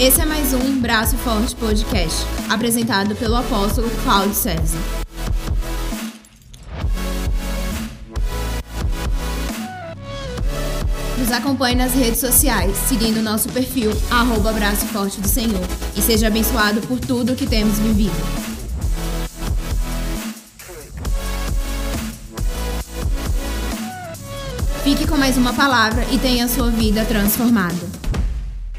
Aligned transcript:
Esse 0.00 0.20
é 0.20 0.24
mais 0.24 0.54
um 0.54 0.78
Braço 0.78 1.16
Forte 1.16 1.56
Podcast, 1.56 2.24
apresentado 2.48 3.16
pelo 3.16 3.34
apóstolo 3.34 3.90
Cláudio 4.04 4.32
César. 4.32 4.78
Nos 11.18 11.32
acompanhe 11.32 11.74
nas 11.74 11.94
redes 11.94 12.20
sociais, 12.20 12.76
seguindo 12.76 13.20
nosso 13.20 13.48
perfil, 13.48 13.90
arroba 14.08 14.52
Braço 14.52 14.86
Forte 14.86 15.20
do 15.20 15.26
Senhor, 15.26 15.66
e 15.96 16.00
seja 16.00 16.28
abençoado 16.28 16.80
por 16.82 17.00
tudo 17.00 17.34
que 17.34 17.44
temos 17.44 17.80
vivido. 17.80 18.14
Fique 24.84 25.08
com 25.08 25.16
mais 25.16 25.36
uma 25.36 25.52
palavra 25.52 26.06
e 26.12 26.18
tenha 26.18 26.46
sua 26.46 26.70
vida 26.70 27.04
transformada. 27.04 27.97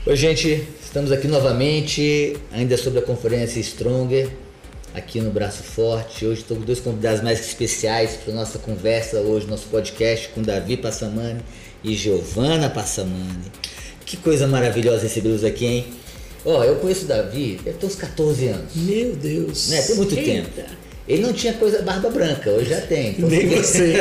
Oi, 0.06 0.16
gente, 0.16 0.66
estamos 0.82 1.12
aqui 1.12 1.28
novamente, 1.28 2.38
ainda 2.54 2.78
sobre 2.78 3.00
a 3.00 3.02
conferência 3.02 3.60
Stronger, 3.60 4.30
aqui 4.94 5.20
no 5.20 5.30
Braço 5.30 5.62
Forte. 5.62 6.26
Hoje 6.26 6.40
estou 6.42 6.56
com 6.56 6.64
dois 6.64 6.80
convidados 6.80 7.22
mais 7.22 7.42
especiais 7.42 8.12
para 8.24 8.34
nossa 8.34 8.58
conversa 8.60 9.18
hoje, 9.20 9.46
nosso 9.46 9.68
podcast 9.68 10.30
com 10.30 10.42
Davi 10.42 10.78
Passamani 10.78 11.42
e 11.84 11.96
Giovana 11.96 12.70
Passamani. 12.70 13.52
Que 14.06 14.16
coisa 14.16 14.48
maravilhosa 14.48 15.04
recebê-los 15.04 15.44
aqui, 15.44 15.66
hein? 15.66 15.86
Ó, 16.46 16.64
eu 16.64 16.78
conheço 16.78 17.04
o 17.04 17.08
Davi, 17.08 17.60
deve 17.62 17.78
ter 17.78 17.86
uns 17.86 17.96
14 17.96 18.48
anos. 18.48 18.76
Meu 18.76 19.16
Deus. 19.18 19.68
Né? 19.68 19.82
Tem 19.82 19.96
muito 19.98 20.16
Eita. 20.16 20.32
tempo. 20.32 20.70
Ele 21.10 21.24
não 21.24 21.34
tinha 21.34 21.54
coisa 21.54 21.82
barba 21.82 22.10
branca, 22.10 22.50
hoje 22.50 22.70
já 22.70 22.80
tem. 22.82 23.10
Então, 23.12 23.28
Nem 23.30 23.48
você-. 23.52 23.98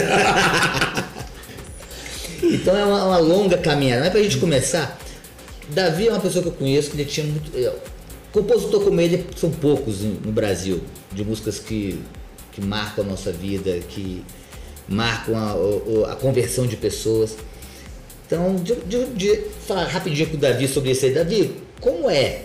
Então 2.40 2.76
é 2.76 2.84
uma, 2.84 3.04
uma 3.04 3.18
longa 3.18 3.58
caminhada. 3.58 4.02
Mas 4.02 4.12
pra 4.12 4.22
gente 4.22 4.38
começar, 4.38 4.96
Davi 5.70 6.08
é 6.08 6.10
uma 6.12 6.20
pessoa 6.20 6.42
que 6.42 6.48
eu 6.48 6.52
conheço 6.54 6.90
que 6.90 6.96
ele 6.96 7.04
tinha 7.04 7.26
muito. 7.26 7.50
é, 7.56 7.72
compositor 8.32 8.82
como 8.84 9.00
ele 9.00 9.24
são 9.36 9.50
poucos 9.50 10.00
no 10.02 10.30
Brasil, 10.32 10.80
de 11.12 11.24
músicas 11.24 11.58
que, 11.58 11.98
que 12.52 12.60
marcam 12.60 13.04
a 13.04 13.08
nossa 13.08 13.32
vida, 13.32 13.78
que 13.88 14.22
marcam 14.88 15.36
a, 15.36 15.54
o- 15.56 16.04
a 16.08 16.14
conversão 16.16 16.66
de 16.66 16.76
pessoas. 16.76 17.36
Então, 18.26 18.56
de, 18.56 18.74
de, 18.76 19.06
de 19.06 19.40
falar 19.66 19.84
rapidinho 19.84 20.28
com 20.28 20.36
o 20.36 20.40
Davi 20.40 20.68
sobre 20.68 20.90
isso 20.90 21.04
aí. 21.06 21.12
Davi, 21.14 21.54
como 21.80 22.10
é? 22.10 22.42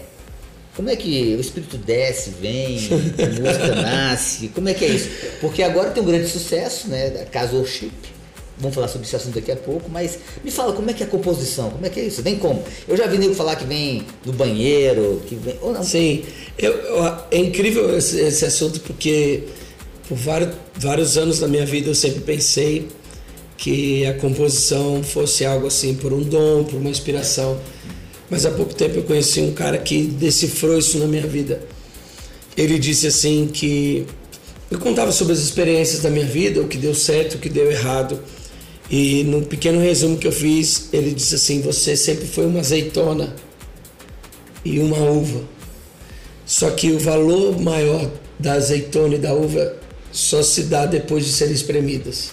Como 0.75 0.89
é 0.89 0.95
que 0.95 1.35
o 1.35 1.41
espírito 1.41 1.77
desce, 1.77 2.31
vem, 2.41 2.77
a 2.77 3.27
música 3.41 3.75
nasce? 3.81 4.47
Como 4.49 4.69
é 4.69 4.73
que 4.73 4.85
é 4.85 4.87
isso? 4.89 5.09
Porque 5.41 5.61
agora 5.61 5.91
tem 5.91 6.01
um 6.01 6.05
grande 6.05 6.27
sucesso, 6.27 6.87
né? 6.87 7.09
Da 7.11 7.25
Casa 7.25 7.55
Worship. 7.55 7.91
Vamos 8.57 8.75
falar 8.75 8.87
sobre 8.87 9.07
esse 9.07 9.15
assunto 9.15 9.33
daqui 9.35 9.51
a 9.51 9.55
pouco, 9.55 9.89
mas 9.89 10.19
me 10.43 10.51
fala 10.51 10.73
como 10.73 10.89
é 10.89 10.93
que 10.93 11.01
é 11.03 11.05
a 11.05 11.09
composição, 11.09 11.71
como 11.71 11.85
é 11.85 11.89
que 11.89 11.99
é 11.99 12.05
isso? 12.05 12.21
Vem 12.21 12.35
como? 12.37 12.63
Eu 12.87 12.95
já 12.95 13.07
vi 13.07 13.17
nego 13.17 13.33
falar 13.33 13.55
que 13.55 13.65
vem 13.65 14.03
no 14.25 14.31
banheiro, 14.33 15.21
que 15.27 15.35
vem. 15.35 15.57
Ou 15.61 15.73
não. 15.73 15.83
Sim, 15.83 16.23
eu, 16.57 16.71
eu- 16.71 17.05
é 17.31 17.37
incrível 17.37 17.97
esse, 17.97 18.19
esse 18.19 18.45
assunto 18.45 18.79
porque 18.81 19.43
por 20.07 20.15
vários, 20.17 20.51
vários 20.75 21.17
anos 21.17 21.39
da 21.39 21.47
minha 21.47 21.65
vida 21.65 21.89
eu 21.89 21.95
sempre 21.95 22.19
pensei 22.21 22.87
que 23.57 24.05
a 24.05 24.13
composição 24.15 25.01
fosse 25.01 25.45
algo 25.45 25.67
assim 25.67 25.95
por 25.95 26.13
um 26.13 26.21
dom, 26.21 26.63
por 26.63 26.75
uma 26.75 26.89
inspiração. 26.89 27.59
Mas 28.29 28.45
há 28.45 28.51
pouco 28.51 28.73
tempo 28.73 28.97
eu 28.97 29.03
conheci 29.03 29.39
um 29.41 29.51
cara 29.53 29.77
que 29.77 30.03
decifrou 30.03 30.77
isso 30.77 30.97
na 30.99 31.05
minha 31.07 31.25
vida. 31.25 31.61
Ele 32.55 32.77
disse 32.77 33.07
assim 33.07 33.49
que 33.51 34.05
eu 34.69 34.79
contava 34.79 35.11
sobre 35.11 35.33
as 35.33 35.39
experiências 35.39 36.01
da 36.01 36.09
minha 36.09 36.25
vida, 36.25 36.61
o 36.61 36.67
que 36.67 36.77
deu 36.77 36.93
certo, 36.95 37.35
o 37.35 37.37
que 37.39 37.49
deu 37.49 37.71
errado. 37.71 38.19
E 38.89 39.23
no 39.23 39.41
pequeno 39.43 39.79
resumo 39.79 40.17
que 40.17 40.27
eu 40.27 40.31
fiz, 40.31 40.89
ele 40.91 41.11
disse 41.11 41.35
assim: 41.35 41.61
Você 41.61 41.95
sempre 41.95 42.27
foi 42.27 42.45
uma 42.45 42.59
azeitona 42.59 43.35
e 44.63 44.79
uma 44.79 44.97
uva. 44.97 45.41
Só 46.45 46.69
que 46.71 46.91
o 46.91 46.99
valor 46.99 47.59
maior 47.59 48.11
da 48.37 48.53
azeitona 48.53 49.15
e 49.15 49.19
da 49.19 49.33
uva 49.33 49.77
só 50.11 50.43
se 50.43 50.63
dá 50.63 50.85
depois 50.85 51.25
de 51.25 51.31
serem 51.31 51.53
espremidas. 51.53 52.31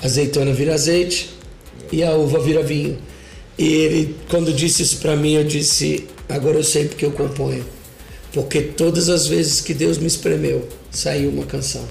A 0.00 0.06
azeitona 0.06 0.52
vira 0.52 0.74
azeite 0.74 1.30
e 1.90 2.02
a 2.02 2.14
uva 2.14 2.38
vira 2.40 2.62
vinho. 2.62 2.98
E 3.58 3.66
ele, 3.66 4.16
quando 4.28 4.52
disse 4.52 4.82
isso 4.82 4.98
para 4.98 5.16
mim, 5.16 5.34
eu 5.34 5.44
disse: 5.44 6.06
agora 6.28 6.58
eu 6.58 6.64
sei 6.64 6.86
porque 6.86 7.04
eu 7.04 7.10
componho. 7.10 7.64
Porque 8.32 8.60
todas 8.60 9.08
as 9.08 9.26
vezes 9.26 9.60
que 9.60 9.74
Deus 9.74 9.98
me 9.98 10.06
espremeu, 10.06 10.68
saiu 10.90 11.30
uma 11.30 11.44
canção. 11.44 11.84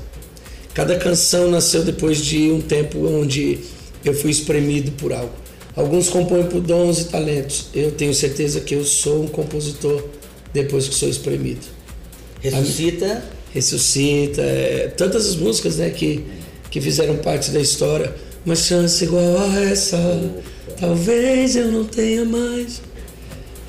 Cada 0.77 0.95
canção 0.95 1.49
nasceu 1.49 1.83
depois 1.83 2.23
de 2.23 2.51
um 2.51 2.61
tempo 2.61 3.03
onde 3.07 3.61
eu 4.05 4.13
fui 4.13 4.29
espremido 4.29 4.91
por 4.91 5.11
algo. 5.11 5.33
Alguns 5.75 6.07
compõem 6.07 6.43
por 6.43 6.61
dons 6.61 6.99
e 6.99 7.05
talentos. 7.05 7.69
Eu 7.73 7.93
tenho 7.93 8.13
certeza 8.13 8.61
que 8.61 8.75
eu 8.75 8.85
sou 8.85 9.23
um 9.23 9.27
compositor 9.27 10.07
depois 10.53 10.87
que 10.87 10.93
sou 10.93 11.09
espremido. 11.09 11.61
Ressuscita. 12.41 13.25
Ressuscita, 13.51 14.43
é, 14.43 14.93
tantas 14.95 15.27
as 15.27 15.35
músicas 15.35 15.77
né, 15.77 15.89
que, 15.89 16.23
que 16.69 16.79
fizeram 16.79 17.15
parte 17.17 17.49
da 17.49 17.59
história. 17.59 18.13
Uma 18.45 18.55
chance 18.55 19.03
igual 19.03 19.35
a 19.35 19.59
essa, 19.59 19.97
talvez 20.79 21.55
eu 21.55 21.71
não 21.71 21.85
tenha 21.85 22.23
mais. 22.23 22.83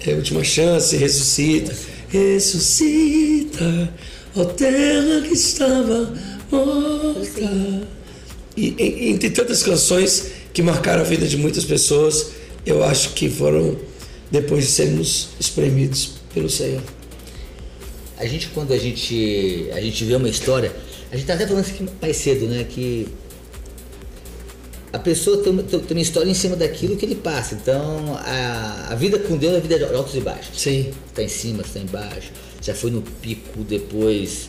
É 0.07 0.13
a 0.13 0.15
última 0.17 0.45
chance, 0.45 0.95
ressuscita. 0.95 1.75
Ressuscita, 2.11 3.95
ó 4.37 4.45
terra 4.45 5.23
que 5.23 5.33
estava 5.33 6.13
morta. 6.51 7.87
E, 8.57 8.75
e- 8.79 9.11
entre 9.11 9.31
tantas 9.31 9.63
canções 9.63 10.31
que 10.53 10.63
marcaram 10.63 11.03
a 11.03 11.05
vida 11.05 11.27
de 11.27 11.37
muitas 11.37 11.65
pessoas, 11.65 12.31
eu 12.67 12.83
acho 12.83 13.11
que 13.15 13.29
foram 13.31 13.77
depois 14.31 14.65
de 14.65 14.71
sermos 14.71 15.29
espremidos 15.39 16.11
pelo 16.35 16.51
Senhor. 16.51 16.83
A 18.19 18.27
gente, 18.27 18.49
quando 18.49 18.73
a 18.73 18.79
gente, 18.79 19.69
a 19.73 19.81
gente 19.81 20.05
vê 20.05 20.17
uma 20.17 20.29
história, 20.29 20.75
a 21.13 21.17
gente 21.17 21.27
tá 21.27 21.35
até 21.35 21.47
falando 21.47 21.65
isso 21.65 21.75
aqui 21.75 21.87
mais 22.03 22.17
cedo, 22.17 22.47
né? 22.47 22.65
Que 22.69 23.07
a 24.93 24.99
pessoa 24.99 25.39
tem, 25.43 25.53
uma- 25.53 25.63
tem 25.63 25.81
uma 25.91 26.01
história 26.01 26.29
em 26.31 26.35
cima 26.35 26.57
daquilo 26.57 26.97
que 26.97 27.05
ele 27.07 27.15
passa. 27.15 27.55
Então, 27.55 28.17
a, 28.25 28.89
a 28.91 28.95
vida 28.97 29.19
com 29.21 29.37
Deus 29.37 29.55
é 29.55 29.61
vida 29.61 29.79
de 29.79 29.85
altos 29.85 30.15
e 30.17 30.21
baixos. 30.21 30.61
Sim. 30.61 30.91
Está 31.09 31.23
em 31.23 31.29
cima, 31.29 31.63
está 31.63 31.79
embaixo. 31.79 32.33
Já 32.61 32.75
foi 32.75 32.91
no 32.91 33.03
pico, 33.03 33.63
depois 33.63 34.49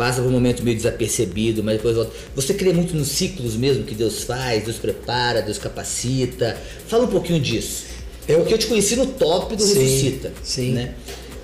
passa 0.00 0.22
por 0.22 0.28
um 0.28 0.32
momento 0.32 0.62
meio 0.62 0.74
desapercebido, 0.78 1.62
mas 1.62 1.76
depois 1.76 1.94
volta. 1.94 2.10
Você 2.34 2.54
crê 2.54 2.72
muito 2.72 2.96
nos 2.96 3.08
ciclos 3.08 3.54
mesmo 3.54 3.84
que 3.84 3.94
Deus 3.94 4.22
faz, 4.22 4.64
Deus 4.64 4.78
prepara, 4.78 5.42
Deus 5.42 5.58
capacita. 5.58 6.56
Fala 6.88 7.04
um 7.04 7.08
pouquinho 7.08 7.38
disso. 7.38 7.84
Eu- 8.26 8.38
Porque 8.38 8.54
eu 8.54 8.58
te 8.58 8.66
conheci 8.66 8.96
no 8.96 9.04
top 9.04 9.54
do 9.54 9.62
Sim, 9.62 9.78
Ressuscita. 9.78 10.32
sim. 10.42 10.72
Né? 10.72 10.94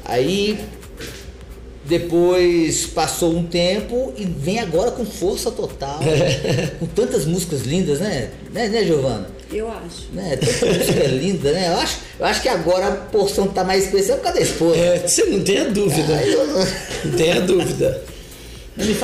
Aí 0.06 0.58
depois 1.84 2.86
passou 2.86 3.36
um 3.36 3.44
tempo 3.44 4.14
e 4.16 4.24
vem 4.24 4.58
agora 4.58 4.90
com 4.90 5.04
força 5.04 5.50
total, 5.50 6.00
com 6.80 6.86
tantas 6.86 7.26
músicas 7.26 7.60
lindas, 7.62 8.00
né? 8.00 8.30
Né, 8.54 8.68
né 8.70 8.84
Giovana? 8.86 9.26
Eu 9.52 9.68
acho. 9.68 10.06
Né? 10.14 10.34
Tanta 10.36 10.66
música 10.78 11.04
linda, 11.12 11.52
né? 11.52 11.68
Eu 11.68 11.76
acho, 11.76 11.98
eu 12.18 12.24
acho 12.24 12.40
que 12.40 12.48
agora 12.48 12.86
a 12.88 12.92
porção 12.92 13.48
tá 13.48 13.62
mais 13.62 13.84
especial 13.84 14.16
por 14.16 14.24
causa 14.24 14.38
da 14.38 14.44
esposa. 14.46 14.78
É, 14.78 15.06
você 15.06 15.24
não 15.26 15.44
tem 15.44 15.58
a 15.58 15.64
dúvida. 15.64 16.16
Aí 16.16 16.32
eu- 16.32 16.46
Não 17.04 17.12
tem 17.18 17.32
a 17.32 17.40
dúvida. 17.40 18.15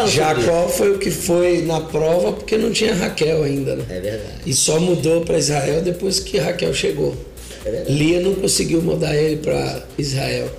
Jacó 0.06 0.68
foi 0.68 0.92
o 0.92 0.98
que 0.98 1.10
foi 1.10 1.62
na 1.62 1.80
prova 1.80 2.32
porque 2.32 2.58
não 2.58 2.70
tinha 2.70 2.94
Raquel 2.94 3.42
ainda, 3.42 3.76
né? 3.76 3.84
É 3.88 4.00
verdade. 4.00 4.34
E 4.44 4.52
só 4.52 4.78
mudou 4.78 5.22
para 5.22 5.38
Israel 5.38 5.80
depois 5.80 6.20
que 6.20 6.36
Raquel 6.38 6.74
chegou. 6.74 7.16
É. 7.64 7.84
Lia 7.88 8.20
não 8.20 8.34
conseguiu 8.34 8.82
mudar 8.82 9.16
ele 9.16 9.36
para 9.36 9.82
Israel. 9.96 10.50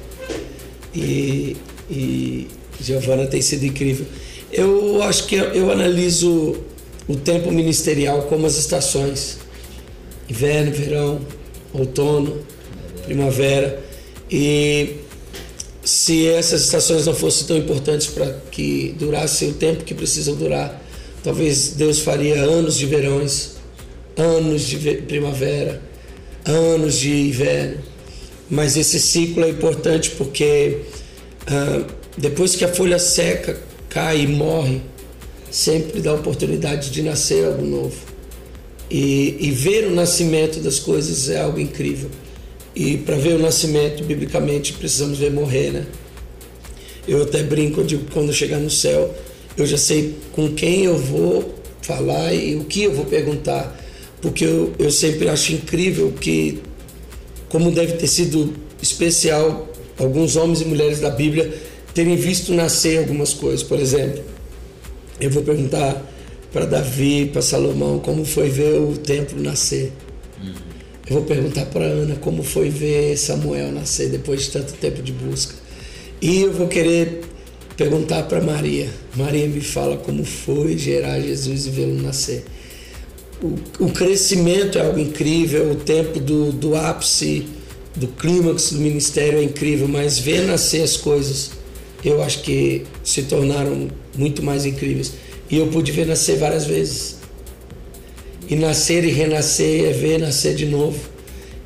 E, 0.96 1.56
e 1.90 2.47
Giovana 2.81 3.28
tem 3.28 3.41
sido 3.41 3.66
incrível. 3.66 4.06
Eu 4.51 5.01
acho 5.03 5.28
que 5.28 5.35
eu 5.35 5.72
analiso 5.72 6.57
o 7.07 7.16
tempo 7.16 7.51
ministerial 7.51 8.24
como 8.24 8.48
as 8.48 8.57
estações: 8.57 9.38
inverno, 10.30 10.71
verão, 10.71 11.19
outono, 11.74 12.39
primavera. 13.06 13.80
E 14.31 15.02
se 15.83 16.27
essas 16.27 16.63
estações 16.63 17.06
não 17.06 17.13
fossem 17.13 17.45
tão 17.47 17.57
importantes 17.57 18.07
para 18.07 18.31
que 18.51 18.95
durasse 18.97 19.45
o 19.45 19.53
tempo 19.53 19.83
que 19.83 19.94
precisam 19.94 20.35
durar, 20.35 20.81
talvez 21.24 21.69
Deus 21.69 22.00
faria 22.00 22.41
anos 22.41 22.77
de 22.77 22.85
verões, 22.85 23.56
anos 24.18 24.62
de 24.63 24.77
ve- 24.77 25.01
primavera, 25.01 25.81
anos 26.45 27.00
de 27.00 27.12
inverno. 27.12 27.81
Mas 28.50 28.77
esse 28.77 29.00
ciclo 29.00 29.44
é 29.44 29.50
importante 29.50 30.12
porque 30.12 30.81
ah, 31.47 31.85
depois 32.18 32.56
que 32.56 32.63
a 32.63 32.68
folha 32.68 33.00
seca, 33.00 33.59
cai 33.89 34.21
e 34.21 34.27
morre, 34.27 34.81
sempre 35.51 36.01
dá 36.01 36.13
oportunidade 36.13 36.91
de 36.91 37.01
nascer 37.01 37.45
algo 37.45 37.65
novo. 37.65 37.95
E, 38.89 39.38
e 39.39 39.51
ver 39.51 39.88
o 39.88 39.91
nascimento 39.91 40.59
das 40.59 40.77
coisas 40.80 41.30
é 41.30 41.39
algo 41.41 41.59
incrível. 41.59 42.09
E 42.75 42.97
para 42.97 43.15
ver 43.15 43.35
o 43.35 43.39
nascimento, 43.39 44.03
biblicamente, 44.03 44.73
precisamos 44.73 45.19
ver 45.19 45.31
morrer, 45.31 45.71
né? 45.71 45.85
Eu 47.07 47.21
até 47.21 47.43
brinco, 47.43 47.81
eu 47.81 47.85
digo, 47.85 48.05
quando 48.11 48.33
chegar 48.33 48.59
no 48.59 48.69
céu, 48.69 49.13
eu 49.57 49.65
já 49.65 49.77
sei 49.77 50.15
com 50.31 50.53
quem 50.53 50.85
eu 50.85 50.97
vou 50.97 51.53
falar 51.81 52.33
e 52.33 52.55
o 52.55 52.63
que 52.63 52.83
eu 52.83 52.93
vou 52.93 53.05
perguntar. 53.05 53.79
Porque 54.21 54.45
eu, 54.45 54.73
eu 54.79 54.89
sempre 54.89 55.27
acho 55.27 55.53
incrível 55.53 56.13
que, 56.13 56.61
como 57.49 57.71
deve 57.71 57.93
ter 57.93 58.07
sido 58.07 58.53
especial 58.81 59.67
alguns 59.97 60.35
homens 60.35 60.61
e 60.61 60.65
mulheres 60.65 60.99
da 60.99 61.09
Bíblia 61.09 61.53
terem 61.93 62.15
visto 62.15 62.53
nascer 62.53 62.99
algumas 62.99 63.33
coisas. 63.33 63.61
Por 63.61 63.79
exemplo, 63.79 64.23
eu 65.19 65.29
vou 65.29 65.43
perguntar 65.43 66.01
para 66.51 66.65
Davi, 66.65 67.29
para 67.31 67.41
Salomão, 67.41 67.99
como 67.99 68.25
foi 68.25 68.49
ver 68.49 68.79
o 68.79 68.97
templo 68.97 69.41
nascer. 69.41 69.91
Eu 71.05 71.17
vou 71.17 71.23
perguntar 71.23 71.65
para 71.65 71.83
Ana 71.83 72.15
como 72.15 72.44
foi 72.44 72.69
ver 72.69 73.17
Samuel 73.17 73.73
nascer 73.73 74.09
depois 74.09 74.44
de 74.44 74.51
tanto 74.51 74.73
tempo 74.73 75.01
de 75.01 75.11
busca. 75.11 75.53
E 76.21 76.41
eu 76.41 76.53
vou 76.53 76.69
querer 76.69 77.21
perguntar 77.75 78.23
para 78.23 78.39
Maria. 78.39 78.89
Maria 79.13 79.45
me 79.47 79.59
fala 79.59 79.97
como 79.97 80.23
foi 80.23 80.77
gerar 80.77 81.19
Jesus 81.19 81.65
e 81.65 81.69
vê-lo 81.71 82.01
nascer. 82.01 82.45
O, 83.41 83.85
o, 83.85 83.91
crescimento 83.91 84.77
é 84.77 84.85
algo 84.85 84.97
incrível, 84.97 85.71
o 85.71 85.75
tempo 85.75 86.21
do, 86.21 86.53
do 86.53 86.75
ápice, 86.75 87.45
do 87.94 88.07
clímax 88.07 88.71
do 88.71 88.79
ministério 88.79 89.39
é 89.39 89.44
incrível, 89.44 89.89
mas 89.89 90.17
ver 90.17 90.47
nascer 90.47 90.81
as 90.81 90.95
coisas, 90.95 91.51
eu 92.06 92.23
acho 92.23 92.41
que 92.41 92.85
se 93.03 93.23
tornaram 93.23 93.89
muito 94.17 94.41
mais 94.41 94.65
incríveis. 94.65 95.11
E 95.49 95.57
eu 95.57 95.67
pude 95.67 95.91
ver 95.91 96.07
nascer 96.07 96.38
várias 96.38 96.65
vezes. 96.65 97.17
E 98.50 98.56
nascer 98.56 99.04
e 99.04 99.12
renascer 99.12 99.86
é 99.86 99.92
ver 99.94 100.19
nascer 100.19 100.56
de 100.56 100.66
novo. 100.66 101.00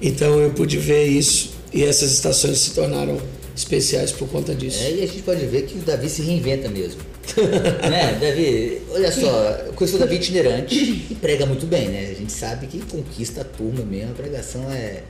Então 0.01 0.39
eu 0.39 0.51
pude 0.51 0.77
ver 0.77 1.05
isso 1.05 1.51
e 1.73 1.83
essas 1.83 2.11
estações 2.11 2.59
se 2.59 2.71
tornaram 2.71 3.19
especiais 3.55 4.11
por 4.11 4.29
conta 4.29 4.53
disso. 4.53 4.83
É, 4.83 4.91
e 4.91 5.03
a 5.03 5.07
gente 5.07 5.23
pode 5.23 5.45
ver 5.45 5.63
que 5.63 5.77
o 5.77 5.81
Davi 5.81 6.09
se 6.09 6.21
reinventa 6.21 6.69
mesmo. 6.69 7.01
né, 7.89 8.17
Davi, 8.21 8.81
olha 8.91 9.11
só, 9.11 9.71
conheceu 9.75 9.97
o 9.97 9.99
Davi 9.99 10.15
itinerante 10.15 10.75
e 11.09 11.17
prega 11.19 11.45
muito 11.45 11.65
bem, 11.65 11.89
né? 11.89 12.09
A 12.11 12.13
gente 12.13 12.31
sabe 12.31 12.67
que 12.67 12.79
conquista 12.79 13.41
a 13.41 13.43
turma 13.43 13.83
mesmo, 13.83 14.11
a 14.11 14.15
pregação 14.15 14.71
é, 14.71 15.03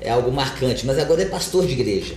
é 0.00 0.10
algo 0.10 0.30
marcante, 0.30 0.84
mas 0.84 0.98
agora 0.98 1.22
é 1.22 1.26
pastor 1.26 1.66
de 1.66 1.72
igreja. 1.72 2.14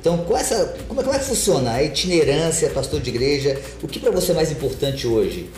Então, 0.00 0.18
com 0.18 0.36
essa, 0.36 0.74
como, 0.88 1.00
é, 1.00 1.04
como 1.04 1.14
é 1.14 1.18
que 1.18 1.24
funciona 1.24 1.72
a 1.72 1.82
itinerância, 1.82 2.70
pastor 2.70 3.00
de 3.00 3.10
igreja? 3.10 3.60
O 3.82 3.88
que 3.88 3.98
para 4.00 4.10
você 4.10 4.32
é 4.32 4.34
mais 4.34 4.50
importante 4.50 5.06
hoje? 5.06 5.48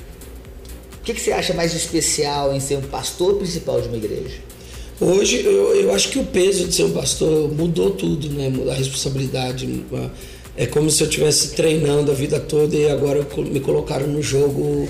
O 1.01 1.03
que, 1.03 1.15
que 1.15 1.21
você 1.21 1.33
acha 1.33 1.55
mais 1.55 1.75
especial 1.75 2.55
em 2.55 2.61
ser 2.61 2.77
um 2.77 2.83
pastor 2.83 3.37
principal 3.37 3.81
de 3.81 3.89
uma 3.89 3.97
igreja? 3.97 4.37
Hoje 5.01 5.43
eu, 5.45 5.75
eu 5.75 5.95
acho 5.95 6.11
que 6.11 6.19
o 6.19 6.25
peso 6.25 6.67
de 6.67 6.75
ser 6.75 6.85
um 6.85 6.91
pastor 6.91 7.51
mudou 7.51 7.91
tudo, 7.91 8.29
né? 8.29 8.53
A 8.71 8.75
responsabilidade. 8.75 9.85
É 10.57 10.67
como 10.67 10.91
se 10.91 11.03
eu 11.03 11.09
estivesse 11.09 11.53
treinando 11.53 12.11
a 12.13 12.15
vida 12.15 12.39
toda 12.39 12.77
e 12.77 12.87
agora 12.91 13.27
me 13.39 13.61
colocaram 13.61 14.07
no 14.07 14.23
jogo 14.23 14.87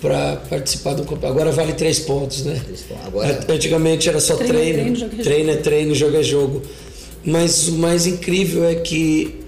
para 0.00 0.36
participar 0.36 0.94
do 0.94 1.02
campeonato. 1.02 1.26
Agora 1.26 1.52
vale 1.52 1.74
três 1.74 1.98
pontos, 1.98 2.44
né? 2.44 2.60
Agora... 3.04 3.44
Antigamente 3.46 4.08
era 4.08 4.20
só 4.20 4.36
treino. 4.36 4.54
Treino, 4.58 4.96
treino, 4.96 5.20
é 5.20 5.22
treino 5.22 5.50
é 5.50 5.56
treino, 5.56 5.94
jogo 5.94 6.16
é 6.16 6.22
jogo. 6.22 6.62
Mas 7.22 7.68
o 7.68 7.72
mais 7.72 8.06
incrível 8.06 8.64
é 8.64 8.76
que 8.76 9.42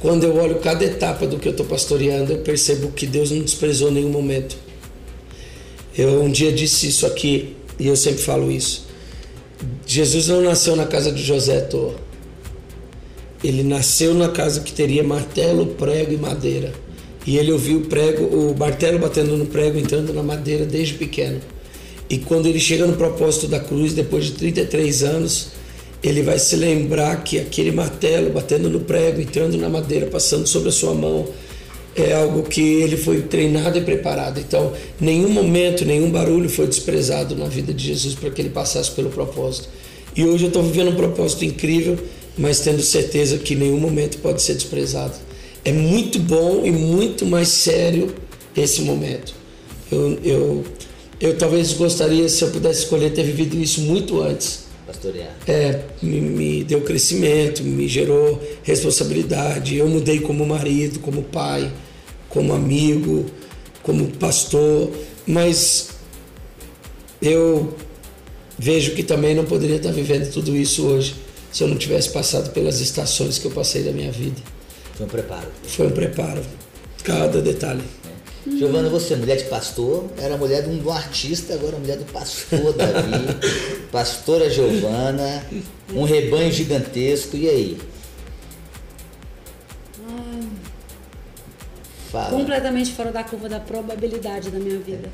quando 0.00 0.24
eu 0.24 0.36
olho 0.36 0.56
cada 0.56 0.84
etapa 0.84 1.26
do 1.26 1.38
que 1.38 1.48
eu 1.48 1.52
estou 1.52 1.66
pastoreando, 1.66 2.32
eu 2.32 2.38
percebo 2.38 2.88
que 2.92 3.06
Deus 3.06 3.30
não 3.30 3.40
desprezou 3.40 3.90
nenhum 3.90 4.10
momento. 4.10 4.56
Eu 5.98 6.22
um 6.22 6.30
dia 6.30 6.52
disse 6.52 6.86
isso 6.86 7.04
aqui 7.04 7.56
e 7.76 7.88
eu 7.88 7.96
sempre 7.96 8.22
falo 8.22 8.52
isso. 8.52 8.86
Jesus 9.84 10.28
não 10.28 10.40
nasceu 10.40 10.76
na 10.76 10.86
casa 10.86 11.10
de 11.10 11.20
José 11.20 11.60
toa. 11.62 11.96
Ele 13.42 13.64
nasceu 13.64 14.14
na 14.14 14.28
casa 14.28 14.60
que 14.60 14.72
teria 14.72 15.02
martelo, 15.02 15.66
prego 15.66 16.12
e 16.12 16.16
madeira. 16.16 16.72
E 17.26 17.36
ele 17.36 17.50
ouviu 17.50 17.78
o 17.78 17.86
prego, 17.86 18.24
o 18.24 18.56
martelo 18.56 19.00
batendo 19.00 19.36
no 19.36 19.46
prego, 19.46 19.76
entrando 19.76 20.12
na 20.12 20.22
madeira 20.22 20.64
desde 20.64 20.94
pequeno. 20.94 21.40
E 22.08 22.18
quando 22.18 22.46
ele 22.46 22.60
chega 22.60 22.86
no 22.86 22.96
propósito 22.96 23.48
da 23.48 23.58
cruz, 23.58 23.92
depois 23.92 24.24
de 24.24 24.32
33 24.32 25.02
anos, 25.02 25.48
ele 26.00 26.22
vai 26.22 26.38
se 26.38 26.54
lembrar 26.54 27.24
que 27.24 27.40
aquele 27.40 27.72
martelo 27.72 28.30
batendo 28.30 28.70
no 28.70 28.80
prego, 28.80 29.20
entrando 29.20 29.56
na 29.58 29.68
madeira, 29.68 30.06
passando 30.06 30.46
sobre 30.46 30.68
a 30.68 30.72
sua 30.72 30.94
mão, 30.94 31.28
é 32.02 32.14
algo 32.14 32.42
que 32.42 32.60
ele 32.60 32.96
foi 32.96 33.22
treinado 33.22 33.78
e 33.78 33.80
preparado. 33.80 34.38
Então, 34.38 34.72
nenhum 35.00 35.28
momento, 35.28 35.84
nenhum 35.84 36.10
barulho 36.10 36.48
foi 36.48 36.66
desprezado 36.66 37.34
na 37.36 37.46
vida 37.46 37.72
de 37.72 37.86
Jesus 37.86 38.14
para 38.14 38.30
que 38.30 38.40
ele 38.40 38.50
passasse 38.50 38.90
pelo 38.90 39.10
propósito. 39.10 39.68
E 40.16 40.24
hoje 40.24 40.44
eu 40.44 40.48
estou 40.48 40.62
vivendo 40.62 40.90
um 40.90 40.96
propósito 40.96 41.44
incrível, 41.44 41.98
mas 42.36 42.60
tendo 42.60 42.82
certeza 42.82 43.38
que 43.38 43.54
nenhum 43.54 43.78
momento 43.78 44.18
pode 44.18 44.42
ser 44.42 44.54
desprezado. 44.54 45.14
É 45.64 45.72
muito 45.72 46.18
bom 46.18 46.64
e 46.64 46.70
muito 46.70 47.26
mais 47.26 47.48
sério 47.48 48.14
esse 48.56 48.82
momento. 48.82 49.34
Eu, 49.90 50.18
eu, 50.24 50.64
eu 51.20 51.36
talvez 51.36 51.72
gostaria, 51.72 52.28
se 52.28 52.42
eu 52.42 52.50
pudesse 52.50 52.80
escolher, 52.80 53.10
ter 53.10 53.22
vivido 53.22 53.56
isso 53.56 53.80
muito 53.82 54.20
antes 54.20 54.68
pastorear? 54.88 55.36
É, 55.46 55.82
me, 56.00 56.20
me, 56.20 56.64
deu 56.64 56.80
crescimento, 56.80 57.62
me 57.62 57.86
gerou 57.86 58.42
responsabilidade. 58.62 59.76
Eu 59.76 59.86
mudei 59.86 60.20
como 60.20 60.46
marido, 60.46 60.98
como 61.00 61.22
pai, 61.22 61.70
como 62.28 62.52
amigo, 62.52 63.26
como 63.82 64.08
pastor, 64.12 64.90
mas 65.26 65.90
eu 67.20 67.74
vejo 68.58 68.94
que 68.94 69.02
também 69.02 69.34
não 69.34 69.44
poderia 69.44 69.76
estar 69.76 69.92
vivendo 69.92 70.30
tudo 70.32 70.56
isso 70.56 70.86
hoje 70.86 71.14
se 71.52 71.62
eu 71.62 71.68
não 71.68 71.76
tivesse 71.76 72.10
passado 72.10 72.50
pelas 72.50 72.80
estações 72.80 73.38
que 73.38 73.46
eu 73.46 73.50
passei 73.50 73.82
da 73.82 73.92
minha 73.92 74.12
vida. 74.12 74.40
Foi 74.94 75.06
um 75.06 75.08
preparo. 75.08 75.48
Foi 75.62 75.86
um 75.86 75.90
preparo, 75.90 76.42
cada 77.02 77.40
detalhe. 77.40 77.82
Giovana, 78.46 78.88
você, 78.88 79.14
mulher 79.14 79.36
de 79.36 79.44
pastor, 79.44 80.04
era 80.16 80.36
mulher 80.36 80.62
de 80.62 80.70
um, 80.70 80.90
artista, 80.90 81.54
agora 81.54 81.76
mulher 81.76 81.98
do 81.98 82.04
pastor 82.06 82.72
Davi, 82.72 83.36
pastora 83.92 84.48
Giovana, 84.48 85.44
um 85.92 86.04
rebanho 86.04 86.50
gigantesco, 86.50 87.36
e 87.36 87.48
aí? 87.48 87.78
Fala. 92.10 92.30
Completamente 92.30 92.92
fora 92.92 93.12
da 93.12 93.22
curva 93.22 93.48
da 93.48 93.60
probabilidade 93.60 94.50
da 94.50 94.58
minha 94.58 94.78
vida. 94.78 95.10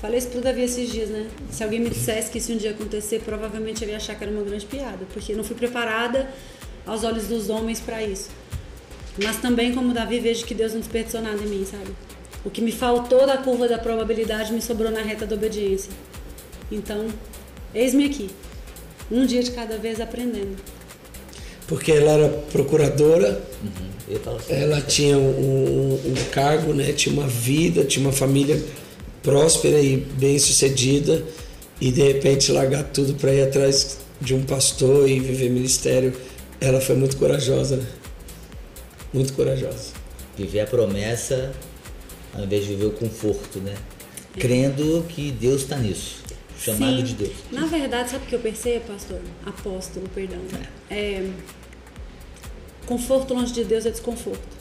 Falei 0.00 0.18
isso 0.18 0.28
pro 0.28 0.42
Davi 0.42 0.62
esses 0.62 0.90
dias, 0.90 1.08
né? 1.08 1.26
Se 1.50 1.64
alguém 1.64 1.80
me 1.80 1.88
dissesse 1.88 2.30
que 2.30 2.38
isso 2.38 2.52
um 2.52 2.56
dia 2.56 2.72
acontecer, 2.72 3.20
provavelmente 3.20 3.82
eu 3.82 3.88
ia 3.88 3.96
achar 3.96 4.14
que 4.14 4.22
era 4.22 4.32
uma 4.32 4.42
grande 4.42 4.66
piada, 4.66 5.06
porque 5.12 5.32
eu 5.32 5.36
não 5.36 5.44
fui 5.44 5.56
preparada 5.56 6.28
aos 6.84 7.02
olhos 7.02 7.26
dos 7.26 7.48
homens 7.48 7.80
para 7.80 8.02
isso. 8.02 8.28
Mas 9.22 9.36
também, 9.38 9.74
como 9.74 9.94
Davi, 9.94 10.20
vejo 10.20 10.44
que 10.44 10.54
Deus 10.54 10.74
não 10.74 10.80
desperdiçou 10.80 11.22
nada 11.22 11.42
em 11.42 11.46
mim, 11.46 11.64
sabe? 11.64 11.90
O 12.44 12.50
que 12.50 12.60
me 12.60 12.70
faltou 12.70 13.26
da 13.26 13.38
curva 13.38 13.66
da 13.66 13.78
probabilidade 13.78 14.52
me 14.52 14.60
sobrou 14.60 14.90
na 14.90 15.00
reta 15.00 15.26
da 15.26 15.34
obediência. 15.34 15.90
Então, 16.70 17.08
eis-me 17.74 18.04
aqui, 18.04 18.30
um 19.10 19.24
dia 19.24 19.42
de 19.42 19.52
cada 19.52 19.78
vez 19.78 20.00
aprendendo. 20.00 20.56
Porque 21.66 21.90
ela 21.90 22.12
era 22.12 22.28
procuradora, 22.52 23.42
uhum. 23.62 23.95
Ela 24.48 24.80
tinha 24.80 25.18
um, 25.18 25.94
um, 25.94 26.14
cargo, 26.30 26.72
né? 26.72 26.92
tinha 26.92 27.12
uma 27.12 27.26
vida, 27.26 27.84
tinha 27.84 28.04
uma 28.06 28.12
família 28.12 28.62
próspera 29.22 29.80
e 29.80 29.96
bem 29.96 30.38
sucedida, 30.38 31.24
e 31.80 31.90
de 31.90 32.02
repente 32.02 32.52
largar 32.52 32.84
tudo 32.84 33.14
para 33.14 33.32
ir 33.32 33.42
atrás 33.42 33.98
de 34.20 34.34
um 34.34 34.42
pastor 34.44 35.08
e 35.08 35.18
viver 35.18 35.50
ministério, 35.50 36.14
ela 36.60 36.80
foi 36.80 36.94
muito 36.94 37.16
corajosa. 37.16 37.76
Né? 37.76 37.86
muito 39.12 39.32
corajosa. 39.32 39.92
Viver 40.36 40.60
a 40.60 40.66
promessa 40.66 41.52
ao 42.34 42.44
invés 42.44 42.64
de 42.64 42.70
viver 42.70 42.86
o 42.86 42.90
conforto, 42.90 43.58
né? 43.60 43.74
Crendo 44.38 45.04
que 45.08 45.30
Deus 45.32 45.62
está 45.62 45.78
nisso. 45.78 46.22
Chamado 46.58 46.98
Sim. 46.98 47.04
de 47.04 47.14
Deus. 47.14 47.32
Na 47.50 47.66
verdade, 47.66 48.10
sabe 48.10 48.24
o 48.24 48.28
que 48.28 48.34
eu 48.34 48.40
percebo, 48.40 48.86
pastor? 48.86 49.20
Apóstolo, 49.44 50.06
perdão. 50.14 50.40
É. 50.90 50.94
é 50.94 51.30
conforto 52.86 53.34
longe 53.34 53.52
de 53.52 53.64
Deus 53.64 53.84
é 53.84 53.90
desconforto. 53.90 54.56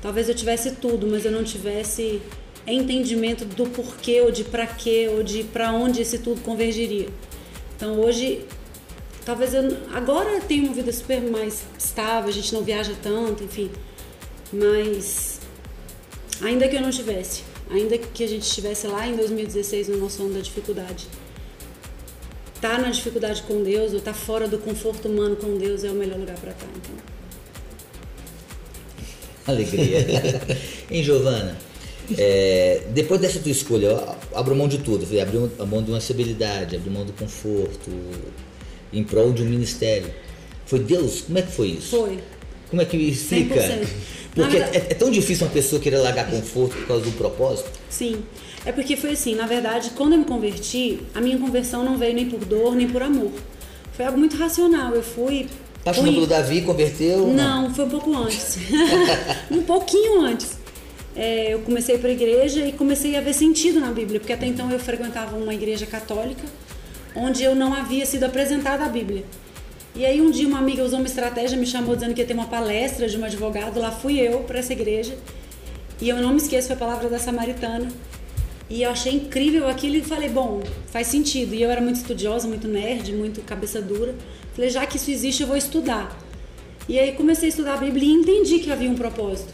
Talvez 0.00 0.28
eu 0.28 0.34
tivesse 0.34 0.72
tudo, 0.76 1.06
mas 1.06 1.24
eu 1.24 1.30
não 1.30 1.44
tivesse 1.44 2.22
entendimento 2.66 3.44
do 3.44 3.68
porquê 3.68 4.20
ou 4.20 4.30
de 4.30 4.44
para 4.44 4.66
quê 4.66 5.10
ou 5.12 5.22
de 5.22 5.44
para 5.44 5.72
onde 5.72 6.00
esse 6.00 6.18
tudo 6.18 6.40
convergiria. 6.40 7.08
Então 7.76 8.00
hoje 8.00 8.46
Talvez 9.24 9.52
eu 9.52 9.62
agora 9.92 10.30
eu 10.30 10.58
uma 10.64 10.72
vida 10.72 10.92
super 10.92 11.20
mais 11.20 11.62
estável, 11.78 12.28
a 12.28 12.32
gente 12.32 12.52
não 12.54 12.62
viaja 12.62 12.94
tanto, 13.02 13.44
enfim. 13.44 13.70
Mas 14.52 15.40
ainda 16.40 16.66
que 16.66 16.76
eu 16.76 16.80
não 16.80 16.90
tivesse, 16.90 17.44
ainda 17.70 17.98
que 17.98 18.24
a 18.24 18.26
gente 18.26 18.42
estivesse 18.42 18.86
lá 18.86 19.06
em 19.06 19.14
2016 19.14 19.88
no 19.88 19.98
nosso 19.98 20.22
ano 20.22 20.34
da 20.34 20.40
dificuldade, 20.40 21.06
tá 22.60 22.78
na 22.78 22.90
dificuldade 22.90 23.42
com 23.42 23.62
Deus 23.62 23.92
ou 23.92 24.00
tá 24.00 24.14
fora 24.14 24.48
do 24.48 24.58
conforto 24.58 25.06
humano 25.06 25.36
com 25.36 25.56
Deus 25.56 25.84
é 25.84 25.90
o 25.90 25.94
melhor 25.94 26.18
lugar 26.18 26.36
para 26.38 26.52
estar. 26.52 26.66
Então. 26.66 27.19
Alegria. 29.50 30.06
em 30.90 31.02
Giovana, 31.02 31.56
é, 32.16 32.82
depois 32.90 33.20
dessa 33.20 33.38
tua 33.38 33.52
escolha, 33.52 33.86
eu 33.86 34.16
abro 34.34 34.54
mão 34.56 34.68
de 34.68 34.78
tudo, 34.78 35.04
abri 35.04 35.38
a 35.58 35.66
mão 35.66 35.82
de 35.82 35.90
uma 35.90 35.98
estabilidade, 35.98 36.76
abri 36.76 36.90
mão 36.90 37.04
do 37.04 37.12
conforto, 37.12 37.90
em 38.92 39.04
prol 39.04 39.32
de 39.32 39.42
um 39.42 39.46
ministério. 39.46 40.10
Foi 40.66 40.78
Deus? 40.78 41.22
Como 41.22 41.38
é 41.38 41.42
que 41.42 41.52
foi 41.52 41.68
isso? 41.68 41.96
Foi. 41.96 42.18
Como 42.68 42.80
é 42.80 42.84
que 42.84 42.96
explica? 42.96 43.60
100%. 43.60 43.86
Porque 44.34 44.56
é, 44.56 44.76
é, 44.76 44.94
tão 44.94 45.10
difícil 45.10 45.46
uma 45.46 45.52
pessoa 45.52 45.82
querer 45.82 45.98
largar 45.98 46.30
conforto 46.30 46.76
por 46.76 46.86
causa 46.86 47.04
do 47.04 47.12
propósito? 47.12 47.70
Sim. 47.88 48.22
É 48.64 48.70
porque 48.70 48.96
foi 48.96 49.10
assim, 49.12 49.34
na 49.34 49.46
verdade, 49.46 49.90
quando 49.96 50.12
eu 50.12 50.18
me 50.18 50.24
converti, 50.24 51.00
a 51.14 51.20
minha 51.20 51.38
conversão 51.38 51.84
não 51.84 51.98
veio 51.98 52.14
nem 52.14 52.28
por 52.28 52.44
dor, 52.44 52.76
nem 52.76 52.88
por 52.88 53.02
amor. 53.02 53.32
Foi 53.92 54.04
algo 54.04 54.18
muito 54.18 54.36
racional. 54.36 54.94
Eu 54.94 55.02
fui. 55.02 55.48
Apaixonou 55.80 56.12
fui... 56.12 56.20
pelo 56.20 56.26
Davi, 56.26 56.62
converteu? 56.62 57.26
Não, 57.28 57.74
foi 57.74 57.84
um 57.84 57.88
pouco 57.88 58.16
antes. 58.16 58.58
um 59.50 59.62
pouquinho 59.62 60.22
antes. 60.22 60.58
É, 61.16 61.54
eu 61.54 61.60
comecei 61.60 61.98
para 61.98 62.08
a 62.08 62.12
igreja 62.12 62.66
e 62.66 62.72
comecei 62.72 63.16
a 63.16 63.20
ver 63.20 63.34
sentido 63.34 63.80
na 63.80 63.90
Bíblia, 63.90 64.20
porque 64.20 64.32
até 64.32 64.46
então 64.46 64.70
eu 64.70 64.78
frequentava 64.78 65.36
uma 65.36 65.52
igreja 65.52 65.86
católica 65.86 66.44
onde 67.14 67.42
eu 67.42 67.54
não 67.54 67.74
havia 67.74 68.06
sido 68.06 68.24
apresentada 68.24 68.84
a 68.84 68.88
Bíblia. 68.88 69.24
E 69.94 70.06
aí 70.06 70.20
um 70.20 70.30
dia 70.30 70.46
uma 70.46 70.58
amiga 70.58 70.84
usou 70.84 70.98
uma 70.98 71.08
estratégia, 71.08 71.58
me 71.58 71.66
chamou 71.66 71.94
dizendo 71.96 72.14
que 72.14 72.20
ia 72.20 72.26
ter 72.26 72.34
uma 72.34 72.46
palestra 72.46 73.08
de 73.08 73.18
um 73.18 73.24
advogado, 73.24 73.80
lá 73.80 73.90
fui 73.90 74.20
eu 74.20 74.40
para 74.40 74.60
essa 74.60 74.72
igreja. 74.72 75.16
E 76.00 76.08
eu 76.08 76.16
não 76.18 76.30
me 76.30 76.36
esqueço, 76.36 76.68
foi 76.68 76.76
a 76.76 76.78
palavra 76.78 77.08
da 77.08 77.18
samaritana. 77.18 77.88
E 78.70 78.84
eu 78.84 78.90
achei 78.90 79.12
incrível 79.12 79.68
aquilo 79.68 79.96
e 79.96 80.00
falei, 80.00 80.28
bom, 80.28 80.62
faz 80.86 81.08
sentido. 81.08 81.54
E 81.54 81.62
eu 81.62 81.70
era 81.70 81.80
muito 81.80 81.96
estudiosa, 81.96 82.46
muito 82.46 82.68
nerd, 82.68 83.12
muito 83.12 83.40
cabeça 83.42 83.82
dura. 83.82 84.14
Falei, 84.54 84.70
já 84.70 84.86
que 84.86 84.96
isso 84.96 85.10
existe, 85.10 85.42
eu 85.42 85.48
vou 85.48 85.56
estudar. 85.56 86.18
E 86.88 86.98
aí 86.98 87.12
comecei 87.12 87.46
a 87.46 87.50
estudar 87.50 87.74
a 87.74 87.76
Bíblia 87.76 88.04
e 88.04 88.12
entendi 88.12 88.58
que 88.58 88.70
havia 88.70 88.90
um 88.90 88.94
propósito. 88.94 89.52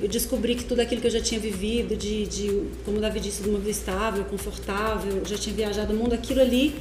Eu 0.00 0.08
descobri 0.08 0.54
que 0.54 0.64
tudo 0.64 0.80
aquilo 0.80 1.00
que 1.00 1.06
eu 1.06 1.10
já 1.10 1.20
tinha 1.20 1.40
vivido, 1.40 1.96
de, 1.96 2.26
de 2.26 2.62
como 2.84 3.00
Davi 3.00 3.18
disse, 3.18 3.42
de 3.42 3.48
uma 3.48 3.58
vida 3.58 3.70
estável, 3.70 4.24
confortável, 4.24 5.22
já 5.24 5.36
tinha 5.36 5.54
viajado 5.54 5.92
o 5.92 5.96
mundo, 5.96 6.14
aquilo 6.14 6.40
ali 6.40 6.74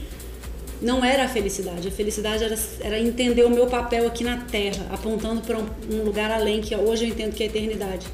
não 0.82 1.04
era 1.04 1.24
a 1.24 1.28
felicidade. 1.28 1.88
A 1.88 1.92
felicidade 1.92 2.44
era, 2.44 2.58
era 2.82 3.00
entender 3.00 3.44
o 3.44 3.50
meu 3.50 3.68
papel 3.68 4.06
aqui 4.06 4.24
na 4.24 4.38
Terra, 4.38 4.86
apontando 4.92 5.42
para 5.42 5.58
um, 5.58 5.66
um 5.92 6.04
lugar 6.04 6.30
além, 6.30 6.62
que 6.62 6.76
hoje 6.76 7.06
eu 7.06 7.10
entendo 7.10 7.34
que 7.34 7.44
é 7.44 7.48
a 7.48 7.50
eternidade. 7.50 8.06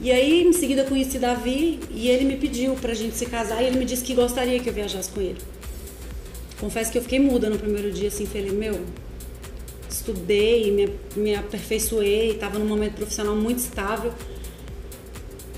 E 0.00 0.12
aí, 0.12 0.44
em 0.44 0.52
seguida, 0.52 0.84
conheci 0.84 1.18
Davi 1.18 1.80
e 1.90 2.08
ele 2.08 2.24
me 2.24 2.36
pediu 2.36 2.74
pra 2.74 2.94
gente 2.94 3.16
se 3.16 3.26
casar 3.26 3.62
e 3.62 3.66
ele 3.66 3.78
me 3.78 3.84
disse 3.84 4.04
que 4.04 4.14
gostaria 4.14 4.60
que 4.60 4.68
eu 4.68 4.72
viajasse 4.72 5.10
com 5.10 5.20
ele. 5.20 5.38
Confesso 6.60 6.90
que 6.90 6.98
eu 6.98 7.02
fiquei 7.02 7.20
muda 7.20 7.50
no 7.50 7.58
primeiro 7.58 7.90
dia, 7.90 8.08
assim, 8.08 8.24
falei, 8.24 8.50
meu, 8.50 8.80
estudei, 9.88 10.70
me, 10.70 10.90
me 11.14 11.34
aperfeiçoei, 11.34 12.30
estava 12.30 12.58
num 12.58 12.66
momento 12.66 12.94
profissional 12.94 13.36
muito 13.36 13.58
estável. 13.58 14.12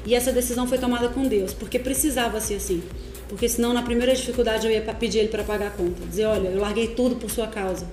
E 0.04 0.14
essa 0.14 0.32
decisão 0.32 0.66
foi 0.66 0.78
tomada 0.78 1.08
com 1.08 1.22
Deus, 1.26 1.52
porque 1.52 1.78
precisava 1.78 2.40
ser 2.40 2.54
assim. 2.54 2.82
Porque 3.28 3.48
senão, 3.48 3.72
na 3.72 3.82
primeira 3.82 4.14
dificuldade, 4.14 4.66
eu 4.66 4.72
ia 4.72 4.80
pedir 4.80 5.18
ele 5.18 5.28
para 5.28 5.44
pagar 5.44 5.68
a 5.68 5.70
conta. 5.70 6.04
Dizer, 6.06 6.24
olha, 6.24 6.48
eu 6.48 6.60
larguei 6.60 6.88
tudo 6.88 7.16
por 7.16 7.30
sua 7.30 7.46
causa. 7.46 7.86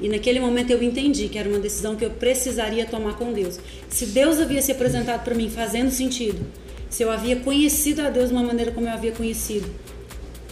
E 0.00 0.08
naquele 0.08 0.40
momento 0.40 0.70
eu 0.70 0.82
entendi 0.82 1.28
que 1.28 1.38
era 1.38 1.48
uma 1.48 1.58
decisão 1.58 1.96
que 1.96 2.04
eu 2.04 2.10
precisaria 2.10 2.84
tomar 2.84 3.16
com 3.16 3.32
Deus. 3.32 3.58
Se 3.88 4.06
Deus 4.06 4.38
havia 4.38 4.60
se 4.60 4.72
apresentado 4.72 5.24
para 5.24 5.34
mim 5.34 5.48
fazendo 5.48 5.90
sentido, 5.90 6.44
se 6.90 7.02
eu 7.02 7.10
havia 7.10 7.36
conhecido 7.36 8.02
a 8.02 8.10
Deus 8.10 8.28
de 8.28 8.34
uma 8.34 8.42
maneira 8.42 8.72
como 8.72 8.86
eu 8.86 8.92
havia 8.92 9.12
conhecido, 9.12 9.70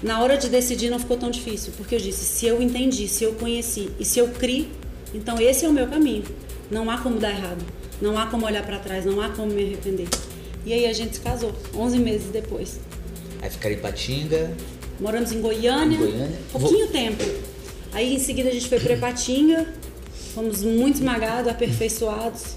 na 0.04 0.20
hora 0.22 0.36
de 0.36 0.48
decidir 0.48 0.90
não 0.90 0.98
ficou 1.00 1.16
tão 1.16 1.30
difícil, 1.30 1.72
porque 1.76 1.94
eu 1.94 1.98
disse: 1.98 2.24
se 2.24 2.46
eu 2.46 2.60
entendi, 2.62 3.08
se 3.08 3.24
eu 3.24 3.32
conheci 3.32 3.90
e 3.98 4.04
se 4.04 4.18
eu 4.20 4.28
criei, 4.28 4.68
então 5.14 5.40
esse 5.40 5.64
é 5.64 5.68
o 5.68 5.72
meu 5.72 5.86
caminho. 5.88 6.24
Não 6.70 6.90
há 6.90 6.98
como 6.98 7.18
dar 7.18 7.30
errado, 7.30 7.64
não 8.00 8.16
há 8.18 8.26
como 8.26 8.46
olhar 8.46 8.64
para 8.64 8.78
trás, 8.78 9.04
não 9.04 9.20
há 9.20 9.30
como 9.30 9.52
me 9.52 9.62
arrepender. 9.64 10.08
E 10.66 10.72
aí 10.72 10.86
a 10.86 10.92
gente 10.92 11.16
se 11.16 11.20
casou, 11.20 11.52
11 11.74 11.98
meses 11.98 12.26
depois. 12.30 12.78
Aí 13.42 13.50
ficaram 13.50 13.74
em 13.74 13.78
Patinga. 13.78 14.52
Moramos 15.00 15.32
em 15.32 15.40
Goiânia, 15.40 15.96
Em 15.96 15.98
Goiânia. 15.98 16.38
pouquinho 16.52 16.86
tempo. 16.88 17.24
Aí 17.92 18.14
em 18.14 18.18
seguida 18.18 18.48
a 18.48 18.52
gente 18.52 18.68
foi 18.68 18.78
para 18.80 18.96
Patinga, 18.96 19.66
fomos 20.34 20.62
muito 20.62 20.96
esmagados, 20.96 21.50
aperfeiçoados. 21.50 22.56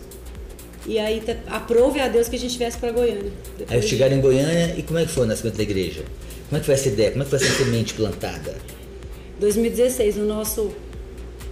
E 0.85 0.97
aí 0.99 1.21
aprove 1.47 1.99
a 1.99 2.07
Deus 2.07 2.29
que 2.29 2.35
a 2.37 2.39
gente 2.39 2.57
viesse 2.57 2.77
para 2.77 2.91
Goiânia. 2.91 3.31
Depois 3.57 3.81
Aí 3.83 3.87
chegaram 3.87 4.15
em 4.15 4.21
Goiânia 4.21 4.73
e 4.77 4.83
como 4.83 4.99
é 4.99 5.05
que 5.05 5.11
foi 5.11 5.23
o 5.23 5.25
nascimento 5.27 5.57
da 5.57 5.63
igreja? 5.63 6.03
Como 6.49 6.57
é 6.57 6.59
que 6.59 6.65
foi 6.65 6.75
essa 6.75 6.87
ideia? 6.87 7.11
Como 7.11 7.23
é 7.23 7.25
que 7.25 7.29
foi 7.29 7.39
essa 7.39 7.57
semente 7.63 7.93
plantada? 7.93 8.55
2016, 9.39 10.17
o 10.17 10.25
nosso 10.25 10.71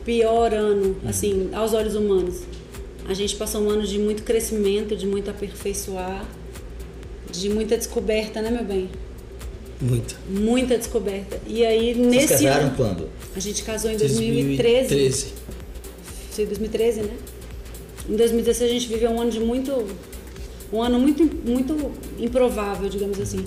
pior 0.05 0.53
ano, 0.53 0.95
assim, 1.05 1.49
aos 1.53 1.73
olhos 1.73 1.95
humanos. 1.95 2.41
A 3.07 3.13
gente 3.13 3.35
passou 3.35 3.61
um 3.61 3.69
ano 3.69 3.83
de 3.83 3.99
muito 3.99 4.23
crescimento, 4.23 4.95
de 4.95 5.05
muito 5.05 5.29
aperfeiçoar, 5.29 6.25
de 7.29 7.49
muita 7.49 7.77
descoberta, 7.77 8.41
né, 8.41 8.49
meu 8.49 8.63
bem? 8.63 8.89
Muito. 9.81 10.15
Muita 10.29 10.77
descoberta. 10.77 11.39
E 11.45 11.65
aí, 11.65 11.93
Vocês 11.93 12.07
nesse 12.07 12.27
casaram 12.45 12.67
ano. 12.67 12.75
quando? 12.77 13.09
A 13.35 13.39
gente 13.39 13.63
casou 13.63 13.91
em 13.91 13.97
2013. 13.97 14.87
2013. 14.95 15.33
Foi 16.31 16.45
2013, 16.45 17.01
né? 17.01 17.13
Em 18.09 18.15
2016 18.15 18.69
a 18.69 18.73
gente 18.73 18.87
viveu 18.87 19.11
um 19.11 19.19
ano 19.21 19.31
de 19.31 19.39
muito. 19.39 19.85
Um 20.71 20.81
ano 20.81 20.99
muito, 20.99 21.23
muito 21.47 21.91
improvável, 22.17 22.89
digamos 22.89 23.19
assim. 23.19 23.43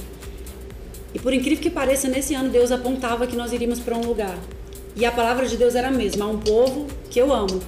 E 1.18 1.20
por 1.20 1.32
incrível 1.32 1.60
que 1.60 1.68
pareça, 1.68 2.06
nesse 2.06 2.32
ano 2.32 2.48
Deus 2.48 2.70
apontava 2.70 3.26
que 3.26 3.34
nós 3.34 3.52
iríamos 3.52 3.80
para 3.80 3.96
um 3.96 4.02
lugar. 4.06 4.38
E 4.94 5.04
a 5.04 5.10
palavra 5.10 5.46
de 5.46 5.56
Deus 5.56 5.74
era 5.74 5.88
a 5.88 5.90
mesma: 5.90 6.24
há 6.24 6.28
um 6.28 6.38
povo 6.38 6.86
que 7.10 7.20
eu 7.20 7.32
amo. 7.32 7.60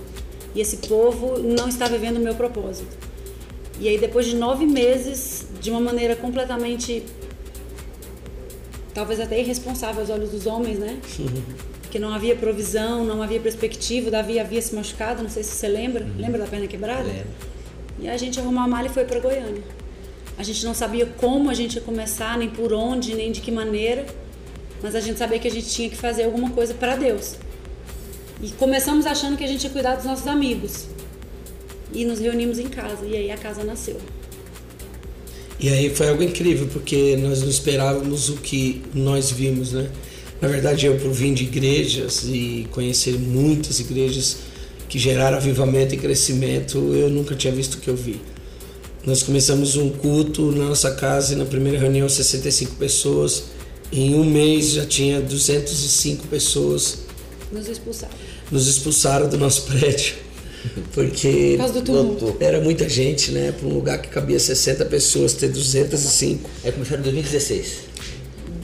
E 0.54 0.60
esse 0.60 0.76
povo 0.76 1.38
não 1.40 1.68
está 1.68 1.88
vivendo 1.88 2.18
o 2.18 2.20
meu 2.20 2.34
propósito. 2.36 2.96
E 3.80 3.88
aí, 3.88 3.98
depois 3.98 4.26
de 4.26 4.36
nove 4.36 4.66
meses, 4.66 5.46
de 5.60 5.68
uma 5.68 5.80
maneira 5.80 6.14
completamente. 6.14 7.02
talvez 8.94 9.18
até 9.18 9.40
irresponsável 9.40 10.00
aos 10.00 10.10
olhos 10.10 10.30
dos 10.30 10.46
homens, 10.46 10.78
né? 10.78 11.00
Porque 11.82 11.98
não 11.98 12.14
havia 12.14 12.36
provisão, 12.36 13.04
não 13.04 13.20
havia 13.20 13.40
perspectiva. 13.40 14.12
Davi 14.12 14.38
havia 14.38 14.62
se 14.62 14.74
machucado, 14.76 15.24
não 15.24 15.30
sei 15.30 15.42
se 15.42 15.56
você 15.56 15.66
lembra. 15.66 16.06
Lembra 16.16 16.38
da 16.38 16.46
perna 16.46 16.68
quebrada? 16.68 17.02
Lembro. 17.02 17.26
E 17.98 18.08
a 18.08 18.16
gente 18.16 18.38
arrumou 18.38 18.62
a 18.62 18.68
mala 18.68 18.86
e 18.86 18.90
foi 18.90 19.04
para 19.04 19.18
Goiânia. 19.18 19.62
A 20.40 20.42
gente 20.42 20.64
não 20.64 20.72
sabia 20.72 21.04
como 21.04 21.50
a 21.50 21.52
gente 21.52 21.74
ia 21.74 21.82
começar, 21.82 22.38
nem 22.38 22.48
por 22.48 22.72
onde, 22.72 23.14
nem 23.14 23.30
de 23.30 23.42
que 23.42 23.52
maneira, 23.52 24.06
mas 24.82 24.94
a 24.94 25.00
gente 25.00 25.18
sabia 25.18 25.38
que 25.38 25.46
a 25.46 25.50
gente 25.50 25.68
tinha 25.68 25.90
que 25.90 25.96
fazer 25.96 26.22
alguma 26.22 26.48
coisa 26.48 26.72
para 26.72 26.96
Deus. 26.96 27.34
E 28.42 28.48
começamos 28.52 29.04
achando 29.04 29.36
que 29.36 29.44
a 29.44 29.46
gente 29.46 29.64
ia 29.64 29.68
cuidar 29.68 29.96
dos 29.96 30.06
nossos 30.06 30.26
amigos. 30.26 30.86
E 31.92 32.06
nos 32.06 32.20
reunimos 32.20 32.58
em 32.58 32.68
casa, 32.68 33.04
e 33.04 33.14
aí 33.14 33.30
a 33.30 33.36
casa 33.36 33.62
nasceu. 33.64 33.98
E 35.60 35.68
aí 35.68 35.94
foi 35.94 36.08
algo 36.08 36.22
incrível, 36.22 36.66
porque 36.72 37.18
nós 37.18 37.42
não 37.42 37.50
esperávamos 37.50 38.30
o 38.30 38.36
que 38.36 38.80
nós 38.94 39.30
vimos, 39.30 39.72
né? 39.74 39.90
Na 40.40 40.48
verdade, 40.48 40.86
eu 40.86 40.96
por 40.96 41.12
vir 41.12 41.34
de 41.34 41.44
igrejas 41.44 42.24
e 42.24 42.66
conhecer 42.70 43.18
muitas 43.18 43.78
igrejas 43.78 44.38
que 44.88 44.98
geraram 44.98 45.36
avivamento 45.36 45.94
e 45.94 45.98
crescimento, 45.98 46.78
eu 46.94 47.10
nunca 47.10 47.34
tinha 47.34 47.52
visto 47.52 47.74
o 47.74 47.78
que 47.78 47.88
eu 47.88 47.94
vi. 47.94 48.18
Nós 49.04 49.22
começamos 49.22 49.76
um 49.76 49.88
culto 49.90 50.52
na 50.52 50.66
nossa 50.66 50.90
casa 50.90 51.32
e 51.32 51.36
na 51.36 51.44
primeira 51.44 51.78
reunião 51.78 52.08
65 52.08 52.76
pessoas. 52.76 53.44
Em 53.92 54.14
um 54.14 54.24
mês 54.24 54.70
já 54.72 54.84
tinha 54.86 55.20
205 55.20 56.26
pessoas. 56.28 56.98
Nos 57.50 57.66
expulsaram. 57.66 58.14
Nos 58.50 58.66
expulsaram 58.68 59.28
do 59.28 59.38
nosso 59.38 59.62
prédio. 59.72 60.14
Porque 60.92 61.52
Por 61.52 61.58
causa 61.58 61.72
do 61.74 61.82
tumulto. 61.82 62.24
Lotou. 62.26 62.36
era 62.46 62.60
muita 62.60 62.86
gente, 62.88 63.30
né? 63.30 63.52
Para 63.52 63.66
um 63.66 63.72
lugar 63.72 64.00
que 64.02 64.08
cabia 64.08 64.38
60 64.38 64.84
pessoas, 64.84 65.32
ter 65.32 65.48
205. 65.48 66.48
Aí 66.62 66.70
começaram 66.70 67.00
em 67.00 67.04
2016. 67.04 67.90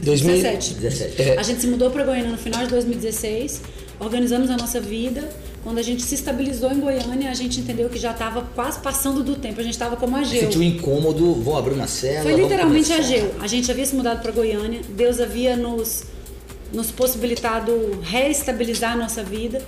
2000 0.02 0.34
17. 0.42 0.74
17. 0.74 1.22
É. 1.22 1.38
A 1.38 1.42
gente 1.42 1.62
se 1.62 1.66
mudou 1.66 1.90
para 1.90 2.04
Goiânia 2.04 2.30
no 2.30 2.36
final 2.38 2.62
de 2.62 2.68
2016, 2.70 3.62
organizamos 3.98 4.50
a 4.50 4.56
nossa 4.58 4.78
vida. 4.78 5.26
Quando 5.66 5.78
a 5.78 5.82
gente 5.82 6.00
se 6.04 6.14
estabilizou 6.14 6.70
em 6.70 6.78
Goiânia, 6.78 7.28
a 7.28 7.34
gente 7.34 7.58
entendeu 7.58 7.88
que 7.88 7.98
já 7.98 8.12
estava 8.12 8.40
quase 8.54 8.78
passando 8.78 9.24
do 9.24 9.34
tempo. 9.34 9.58
A 9.58 9.64
gente 9.64 9.72
estava 9.72 9.96
como 9.96 10.16
a 10.16 10.22
Geu. 10.22 10.42
Sentiu 10.42 10.60
um 10.60 10.62
incômodo, 10.62 11.34
vão 11.42 11.56
abrir 11.56 11.74
uma 11.74 11.88
cela. 11.88 12.22
Foi 12.22 12.40
literalmente 12.40 12.92
a. 12.92 13.00
Geu. 13.00 13.34
A 13.40 13.48
gente 13.48 13.68
havia 13.68 13.84
se 13.84 13.96
mudado 13.96 14.22
para 14.22 14.30
Goiânia, 14.30 14.80
Deus 14.90 15.18
havia 15.18 15.56
nos, 15.56 16.04
nos 16.72 16.92
possibilitado 16.92 17.98
reestabilizar 18.00 18.92
a 18.92 18.96
nossa 18.96 19.24
vida 19.24 19.60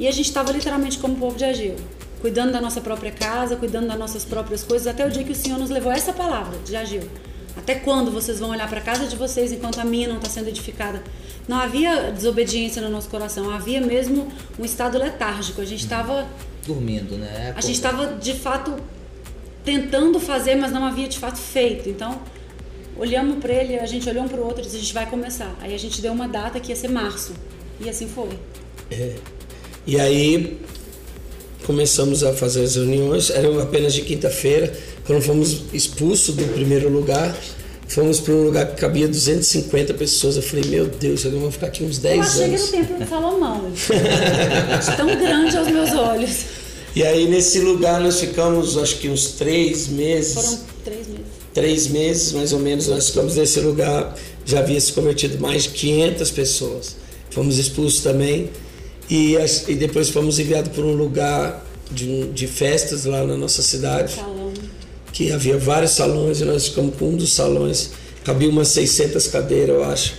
e 0.00 0.08
a 0.08 0.10
gente 0.10 0.26
estava 0.26 0.50
literalmente 0.50 0.98
como 0.98 1.14
o 1.14 1.16
povo 1.16 1.36
de 1.36 1.44
Ageu, 1.44 1.76
cuidando 2.20 2.50
da 2.50 2.60
nossa 2.60 2.80
própria 2.80 3.12
casa, 3.12 3.54
cuidando 3.54 3.86
das 3.86 3.98
nossas 4.00 4.24
próprias 4.24 4.64
coisas, 4.64 4.88
até 4.88 5.06
o 5.06 5.10
dia 5.12 5.22
que 5.22 5.30
o 5.30 5.36
Senhor 5.36 5.60
nos 5.60 5.70
levou 5.70 5.92
essa 5.92 6.12
palavra 6.12 6.58
de 6.64 6.74
Ageu. 6.74 7.08
Até 7.56 7.74
quando 7.76 8.10
vocês 8.10 8.38
vão 8.38 8.50
olhar 8.50 8.68
para 8.68 8.78
a 8.78 8.82
casa 8.82 9.06
de 9.06 9.16
vocês 9.16 9.50
enquanto 9.50 9.78
a 9.78 9.84
minha 9.84 10.08
não 10.08 10.16
está 10.16 10.28
sendo 10.28 10.48
edificada? 10.48 11.02
Não 11.48 11.56
havia 11.56 12.12
desobediência 12.12 12.82
no 12.82 12.90
nosso 12.90 13.08
coração, 13.08 13.50
havia 13.50 13.80
mesmo 13.80 14.28
um 14.58 14.64
estado 14.64 14.98
letárgico. 14.98 15.60
A 15.60 15.64
gente 15.64 15.82
estava 15.82 16.26
Dormindo, 16.66 17.16
né? 17.16 17.54
a 17.56 17.60
gente 17.60 17.76
estava 17.76 18.14
de 18.16 18.34
fato 18.34 18.76
tentando 19.64 20.20
fazer, 20.20 20.56
mas 20.56 20.72
não 20.72 20.84
havia 20.84 21.08
de 21.08 21.18
fato 21.18 21.38
feito. 21.38 21.88
Então, 21.88 22.20
olhamos 22.96 23.38
para 23.38 23.52
ele, 23.52 23.78
a 23.78 23.86
gente 23.86 24.08
olhou 24.08 24.24
um 24.24 24.28
para 24.28 24.40
o 24.40 24.44
outro 24.44 24.60
e 24.60 24.64
disse: 24.64 24.76
a 24.76 24.80
gente 24.80 24.94
vai 24.94 25.06
começar. 25.08 25.54
Aí 25.60 25.74
a 25.74 25.78
gente 25.78 26.02
deu 26.02 26.12
uma 26.12 26.28
data 26.28 26.58
que 26.60 26.70
ia 26.70 26.76
ser 26.76 26.88
março. 26.88 27.32
E 27.80 27.88
assim 27.88 28.08
foi. 28.08 28.30
E 29.86 30.00
aí 30.00 30.58
começamos 31.66 32.22
a 32.22 32.32
fazer 32.32 32.62
as 32.62 32.76
reuniões, 32.76 33.28
eram 33.30 33.58
apenas 33.60 33.92
de 33.92 34.02
quinta-feira. 34.02 34.72
Quando 35.04 35.20
fomos 35.22 35.62
expulsos 35.72 36.34
do 36.34 36.44
primeiro 36.54 36.88
lugar, 36.88 37.36
fomos 37.88 38.20
para 38.20 38.32
um 38.34 38.44
lugar 38.44 38.66
que 38.74 38.80
cabia 38.80 39.08
250 39.08 39.94
pessoas. 39.94 40.36
Eu 40.36 40.42
falei, 40.42 40.64
meu 40.70 40.86
Deus, 40.86 41.24
eu 41.24 41.32
vou 41.32 41.50
ficar 41.50 41.66
aqui 41.66 41.82
uns 41.84 41.96
Eu 41.96 42.02
10 42.02 42.20
achei 42.20 42.38
que 42.38 42.42
era 42.44 42.50
o 42.50 42.54
anos. 42.54 42.70
templo 42.70 42.98
de 43.04 43.08
Salomão. 43.08 43.72
Tão 44.96 45.06
grande 45.06 45.56
aos 45.56 45.68
meus 45.68 45.90
olhos. 45.92 46.36
E 46.94 47.02
aí 47.02 47.28
nesse 47.28 47.58
lugar 47.60 48.00
nós 48.00 48.20
ficamos 48.20 48.78
acho 48.78 48.96
que 48.98 49.08
uns 49.08 49.32
três 49.32 49.88
meses. 49.88 50.34
Foram 50.34 50.58
três 50.84 51.06
meses. 51.08 51.24
três 51.52 51.86
meses 51.88 52.32
mais 52.32 52.52
ou 52.52 52.58
menos 52.60 52.86
nós 52.88 53.08
ficamos 53.08 53.34
nesse 53.36 53.60
lugar 53.60 54.14
já 54.46 54.60
havia 54.60 54.80
se 54.80 54.92
convertido 54.92 55.38
mais 55.40 55.64
de 55.64 55.70
500 55.70 56.30
pessoas 56.30 56.96
fomos 57.30 57.58
expulsos 57.58 58.00
também 58.02 58.48
E, 59.08 59.36
e 59.68 59.74
depois 59.74 60.08
fomos 60.08 60.38
enviados 60.38 60.72
para 60.72 60.84
um 60.84 60.94
lugar 60.94 61.64
de, 61.90 62.28
de 62.28 62.46
festas 62.46 63.04
lá 63.04 63.24
na 63.24 63.36
nossa 63.36 63.62
cidade 63.62 64.14
Salão. 64.14 64.52
que 65.12 65.30
havia 65.30 65.56
vários 65.56 65.92
salões 65.92 66.40
e 66.40 66.44
nós 66.44 66.68
ficamos 66.68 66.96
com 66.96 67.10
um 67.10 67.16
dos 67.16 67.32
salões, 67.32 67.90
cabia 68.24 68.48
umas 68.48 68.68
600 68.68 69.28
cadeiras, 69.28 69.76
eu 69.76 69.84
acho, 69.84 70.14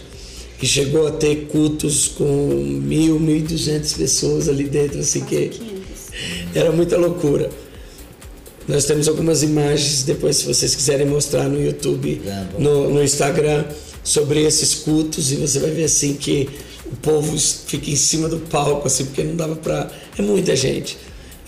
e 0.61 0.65
chegou 0.65 1.05
a 1.07 1.11
ter 1.11 1.47
cultos 1.47 2.07
com 2.07 2.23
mil, 2.25 3.19
mil 3.19 3.37
e 3.37 3.41
duzentas 3.41 3.93
pessoas 3.93 4.47
ali 4.47 4.63
dentro, 4.63 4.99
assim 4.99 5.21
que 5.21 5.49
500. 5.49 5.85
era 6.55 6.71
muita 6.71 6.97
loucura. 6.97 7.49
Nós 8.67 8.85
temos 8.85 9.07
algumas 9.07 9.43
imagens, 9.43 10.03
depois 10.03 10.37
se 10.37 10.45
vocês 10.45 10.75
quiserem 10.75 11.05
mostrar 11.05 11.47
no 11.47 11.61
YouTube, 11.61 12.21
Vamos. 12.25 12.59
no, 12.59 12.89
no 12.95 13.03
Instagram, 13.03 13.65
sobre 14.03 14.43
esses 14.43 14.73
cultos, 14.75 15.31
e 15.31 15.35
você 15.35 15.59
vai 15.59 15.71
ver 15.71 15.85
assim 15.85 16.13
que 16.15 16.49
o 16.91 16.95
povo 16.97 17.37
fica 17.37 17.89
em 17.89 17.95
cima 17.95 18.27
do 18.27 18.39
palco, 18.39 18.87
assim, 18.87 19.05
porque 19.05 19.23
não 19.23 19.35
dava 19.35 19.55
para. 19.55 19.91
É 20.17 20.21
muita 20.21 20.55
gente. 20.55 20.97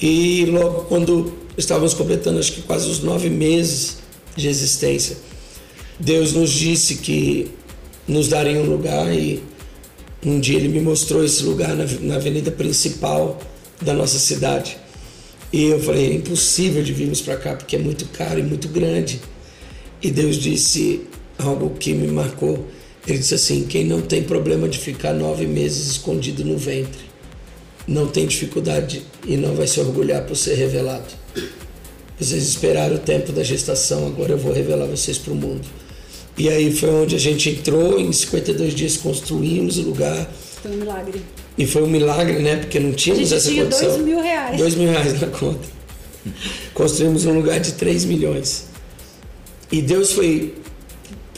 E 0.01 0.45
logo 0.45 0.85
quando 0.85 1.33
estávamos 1.57 1.93
completando, 1.93 2.39
acho 2.39 2.53
que 2.53 2.61
quase 2.61 2.89
os 2.89 3.01
nove 3.01 3.29
meses 3.29 3.97
de 4.35 4.47
existência, 4.47 5.17
Deus 5.99 6.33
nos 6.33 6.51
disse 6.51 6.95
que 6.95 7.51
nos 8.07 8.29
daria 8.29 8.59
um 8.59 8.65
lugar 8.65 9.13
e 9.13 9.43
um 10.25 10.39
dia 10.39 10.57
ele 10.57 10.69
me 10.69 10.81
mostrou 10.81 11.23
esse 11.23 11.43
lugar 11.43 11.75
na, 11.75 11.85
na 12.01 12.15
avenida 12.15 12.51
principal 12.51 13.39
da 13.81 13.93
nossa 13.93 14.17
cidade. 14.17 14.77
E 15.51 15.63
eu 15.65 15.79
falei, 15.79 16.11
é 16.11 16.13
impossível 16.13 16.83
de 16.83 16.93
virmos 16.93 17.21
para 17.21 17.35
cá 17.35 17.55
porque 17.55 17.75
é 17.75 17.79
muito 17.79 18.05
caro 18.05 18.39
e 18.39 18.43
muito 18.43 18.67
grande. 18.67 19.19
E 20.01 20.11
Deus 20.11 20.37
disse 20.37 21.01
algo 21.37 21.71
que 21.71 21.93
me 21.93 22.07
marcou. 22.07 22.67
Ele 23.07 23.17
disse 23.17 23.35
assim: 23.35 23.63
quem 23.63 23.85
não 23.85 24.01
tem 24.01 24.23
problema 24.23 24.67
de 24.67 24.77
ficar 24.77 25.13
nove 25.13 25.45
meses 25.45 25.87
escondido 25.87 26.43
no 26.43 26.57
ventre, 26.57 27.01
não 27.87 28.07
tem 28.07 28.27
dificuldade 28.27 29.03
e 29.25 29.35
não 29.37 29.55
vai 29.55 29.67
se 29.67 29.79
orgulhar 29.79 30.23
por 30.23 30.35
ser 30.35 30.55
revelado. 30.55 31.07
Vocês 32.19 32.43
esperaram 32.43 32.95
o 32.95 32.99
tempo 32.99 33.31
da 33.31 33.43
gestação, 33.43 34.05
agora 34.05 34.33
eu 34.33 34.37
vou 34.37 34.51
revelar 34.51 34.85
vocês 34.85 35.17
para 35.17 35.31
o 35.31 35.35
mundo. 35.35 35.65
E 36.37 36.49
aí 36.49 36.71
foi 36.71 36.89
onde 36.89 37.15
a 37.15 37.19
gente 37.19 37.49
entrou, 37.49 37.99
em 37.99 38.11
52 38.11 38.73
dias 38.73 38.97
construímos 38.97 39.77
o 39.77 39.83
lugar. 39.83 40.29
Foi 40.61 40.71
um 40.71 40.75
milagre. 40.75 41.21
E 41.57 41.65
foi 41.65 41.83
um 41.83 41.87
milagre, 41.87 42.39
né? 42.39 42.57
Porque 42.57 42.79
não 42.79 42.93
tínhamos 42.93 43.31
essa 43.31 43.49
tinha 43.49 43.63
condição. 43.63 43.89
dois 43.89 44.01
mil 44.01 44.21
reais. 44.21 44.57
Dois 44.57 44.75
mil 44.75 44.89
reais 44.89 45.19
na 45.19 45.27
conta. 45.27 45.67
Construímos 46.73 47.25
um 47.25 47.33
lugar 47.33 47.59
de 47.59 47.73
3 47.73 48.05
milhões. 48.05 48.65
E 49.71 49.81
Deus 49.81 50.11
foi 50.11 50.55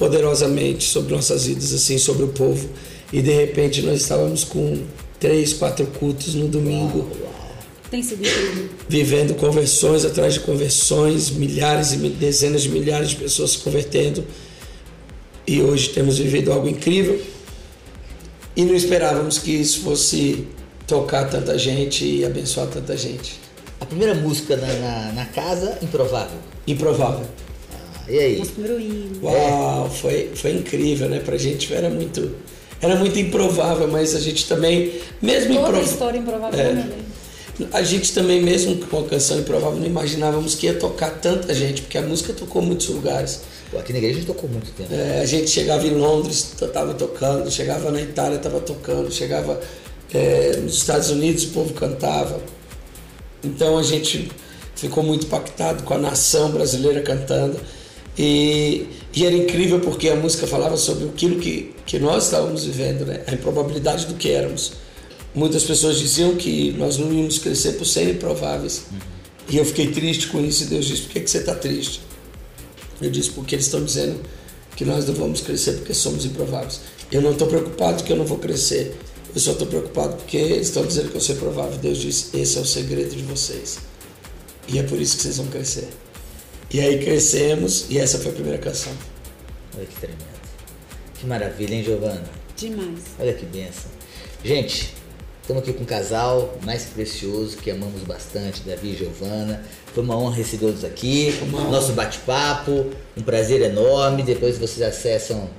poderosamente 0.02 0.84
sobre 0.86 1.14
nossas 1.14 1.46
vidas, 1.46 1.72
assim, 1.72 2.00
sobre 2.00 2.24
o 2.24 2.30
povo. 2.30 2.68
E 3.14 3.22
de 3.22 3.32
repente 3.32 3.84
nós 3.84 4.02
estávamos 4.02 4.44
com 4.44 4.82
três, 5.20 5.54
quatro 5.54 5.86
cultos 5.86 6.34
no 6.34 6.48
domingo, 6.48 7.08
Tem 7.92 8.02
sido 8.02 8.26
incrível. 8.26 8.70
vivendo 8.90 9.36
conversões 9.36 10.04
atrás 10.04 10.34
de 10.34 10.40
conversões, 10.40 11.30
milhares 11.30 11.92
e 11.92 11.98
dezenas 11.98 12.64
de 12.64 12.70
milhares 12.70 13.10
de 13.12 13.18
pessoas 13.18 13.52
se 13.52 13.58
convertendo. 13.60 14.26
E 15.46 15.62
hoje 15.62 15.90
temos 15.90 16.18
vivido 16.18 16.52
algo 16.52 16.68
incrível. 16.68 17.22
E 18.56 18.66
não 18.66 18.74
esperávamos 18.74 19.38
que 19.38 19.52
isso 19.52 19.82
fosse 19.82 20.48
tocar 20.88 21.30
tanta 21.30 21.60
gente 21.60 22.04
e 22.04 22.26
abençoar 22.26 22.66
tanta 22.66 22.98
gente. 22.98 23.40
A 23.80 23.86
primeira 23.86 24.16
música 24.16 24.58
na, 24.58 24.68
na, 24.74 25.12
na 25.12 25.26
casa, 25.26 25.78
improvável. 25.80 26.40
Improvável. 26.66 27.28
E 28.08 28.18
aí? 28.20 28.42
Uau, 29.22 29.90
foi, 29.90 30.32
foi 30.36 30.52
incrível, 30.52 31.10
né? 31.10 31.20
Pra 31.20 31.38
gente 31.38 31.74
era 31.74 31.90
muito, 31.90 32.36
era 32.82 32.96
muito 32.96 33.18
improvável, 33.20 33.88
mas 33.88 34.16
a 34.16 34.20
gente 34.20 34.48
também, 34.48 34.94
mesmo 35.22 35.48
Toda 35.54 35.60
a 35.60 35.62
improvável. 35.70 35.82
história 35.92 36.18
improvável 36.18 36.60
É. 36.60 36.72
lei. 36.74 36.84
A 37.74 37.84
gente 37.84 38.12
também, 38.14 38.42
mesmo 38.42 38.76
com 38.88 39.00
a 39.00 39.04
canção 39.04 39.38
improvável, 39.38 39.78
não 39.80 39.86
imaginávamos 39.86 40.56
que 40.56 40.66
ia 40.66 40.74
tocar 40.74 41.12
tanta 41.20 41.54
gente, 41.54 41.82
porque 41.84 41.98
a 41.98 42.02
música 42.02 42.34
tocou 42.34 42.62
em 42.64 42.66
muitos 42.66 42.88
lugares. 42.88 43.42
Pô, 43.70 43.78
aqui 43.78 43.92
na 43.94 44.00
igreja 44.00 44.16
a 44.18 44.20
gente 44.22 44.28
tocou 44.28 44.50
muito 44.50 44.72
tempo. 44.72 44.92
É, 44.94 45.20
a 45.22 45.26
gente 45.26 45.50
chegava 45.50 45.86
em 45.86 45.92
Londres, 45.94 46.54
estava 46.60 46.94
tocando, 46.96 47.52
chegava 47.52 47.92
na 47.92 48.02
Itália, 48.02 48.38
estava 48.38 48.60
tocando, 48.62 49.12
chegava 49.12 49.60
é, 50.14 50.58
nos 50.58 50.76
Estados 50.76 51.10
Unidos, 51.12 51.44
o 51.44 51.48
povo 51.50 51.74
cantava. 51.74 52.42
Então 53.44 53.78
a 53.78 53.84
gente 53.84 54.32
ficou 54.76 55.04
muito 55.04 55.28
impactado 55.28 55.84
com 55.84 55.94
a 55.94 55.98
nação 56.00 56.50
brasileira 56.52 57.02
cantando. 57.02 57.60
E, 58.18 58.88
e 59.14 59.26
era 59.26 59.36
incrível 59.36 59.80
porque 59.80 60.10
a 60.10 60.16
música 60.16 60.46
falava 60.46 60.78
sobre 60.78 61.06
aquilo 61.06 61.40
que, 61.40 61.74
que 61.86 61.98
nós 62.00 62.26
estávamos 62.26 62.66
vivendo, 62.66 63.06
né? 63.06 63.24
a 63.28 63.34
improbabilidade 63.34 64.06
do 64.06 64.16
que 64.16 64.30
éramos. 64.30 64.74
Muitas 65.34 65.64
pessoas 65.64 65.98
diziam 65.98 66.36
que 66.36 66.74
nós 66.74 66.98
não 66.98 67.12
íamos 67.12 67.38
crescer 67.38 67.74
por 67.74 67.86
serem 67.86 68.16
improváveis. 68.16 68.84
E 69.50 69.58
eu 69.58 69.66
fiquei 69.66 69.92
triste 69.92 70.28
com 70.28 70.44
isso 70.44 70.64
e 70.64 70.66
Deus 70.68 70.86
disse: 70.86 71.04
por 71.04 71.12
que, 71.12 71.22
que 71.22 71.30
você 71.30 71.38
está 71.40 71.56
triste? 71.56 72.02
Eu 73.02 73.10
disse 73.10 73.32
porque 73.32 73.56
eles 73.56 73.66
estão 73.66 73.84
dizendo 73.84 74.20
que 74.76 74.86
nós 74.86 75.06
não 75.06 75.14
vamos 75.14 75.42
crescer 75.42 75.74
porque 75.74 75.94
somos 75.94 76.26
improváveis. 76.26 76.82
Eu 77.12 77.22
não 77.22 77.32
estou 77.32 77.48
preocupado 77.48 78.04
que 78.04 78.12
eu 78.12 78.18
não 78.18 78.26
vou 78.26 78.38
crescer. 78.38 78.96
Eu 79.34 79.40
só 79.40 79.52
estou 79.52 79.68
preocupado 79.68 80.18
porque 80.18 80.38
eles 80.38 80.68
estão 80.68 80.86
dizendo 80.86 81.10
que 81.10 81.16
eu 81.16 81.22
sou 81.22 81.36
improvável. 81.36 81.78
Deus 81.78 81.98
disse: 81.98 82.38
esse 82.38 82.58
é 82.58 82.62
o 82.62 82.66
segredo 82.66 83.16
de 83.16 83.24
vocês. 83.24 83.80
E 84.68 84.80
é 84.80 84.84
por 84.84 85.00
isso 85.00 85.16
que 85.16 85.24
vocês 85.24 85.38
vão 85.38 85.48
crescer. 85.48 85.88
E 86.74 86.80
aí 86.80 87.00
crescemos 87.00 87.88
e 87.90 87.98
essa 87.98 88.18
foi 88.18 88.32
a 88.32 88.34
primeira 88.34 88.58
canção. 88.58 88.94
Olha 89.76 89.86
que 89.86 89.96
tremendo. 89.96 90.22
Que 91.16 91.26
maravilha, 91.26 91.76
hein, 91.76 91.84
Giovana? 91.84 92.24
Demais. 92.56 93.00
Olha 93.20 93.34
que 93.34 93.46
benção. 93.46 93.92
Gente, 94.42 94.94
estamos 95.42 95.64
aqui 95.64 95.74
com 95.74 95.84
um 95.84 95.86
casal 95.86 96.58
mais 96.64 96.86
precioso 96.86 97.58
que 97.58 97.70
amamos 97.70 98.04
bastante, 98.04 98.62
Davi 98.62 98.94
e 98.94 98.96
Giovana. 98.96 99.62
Foi 99.94 100.02
uma 100.02 100.18
honra 100.18 100.38
recebê-los 100.38 100.86
aqui. 100.86 101.38
uma. 101.42 101.70
Nosso 101.70 101.92
bate-papo, 101.92 102.90
um 103.18 103.22
prazer 103.22 103.62
enorme. 103.62 104.24
Depois 104.24 104.58
vocês 104.58 104.82
acessam 104.82 105.50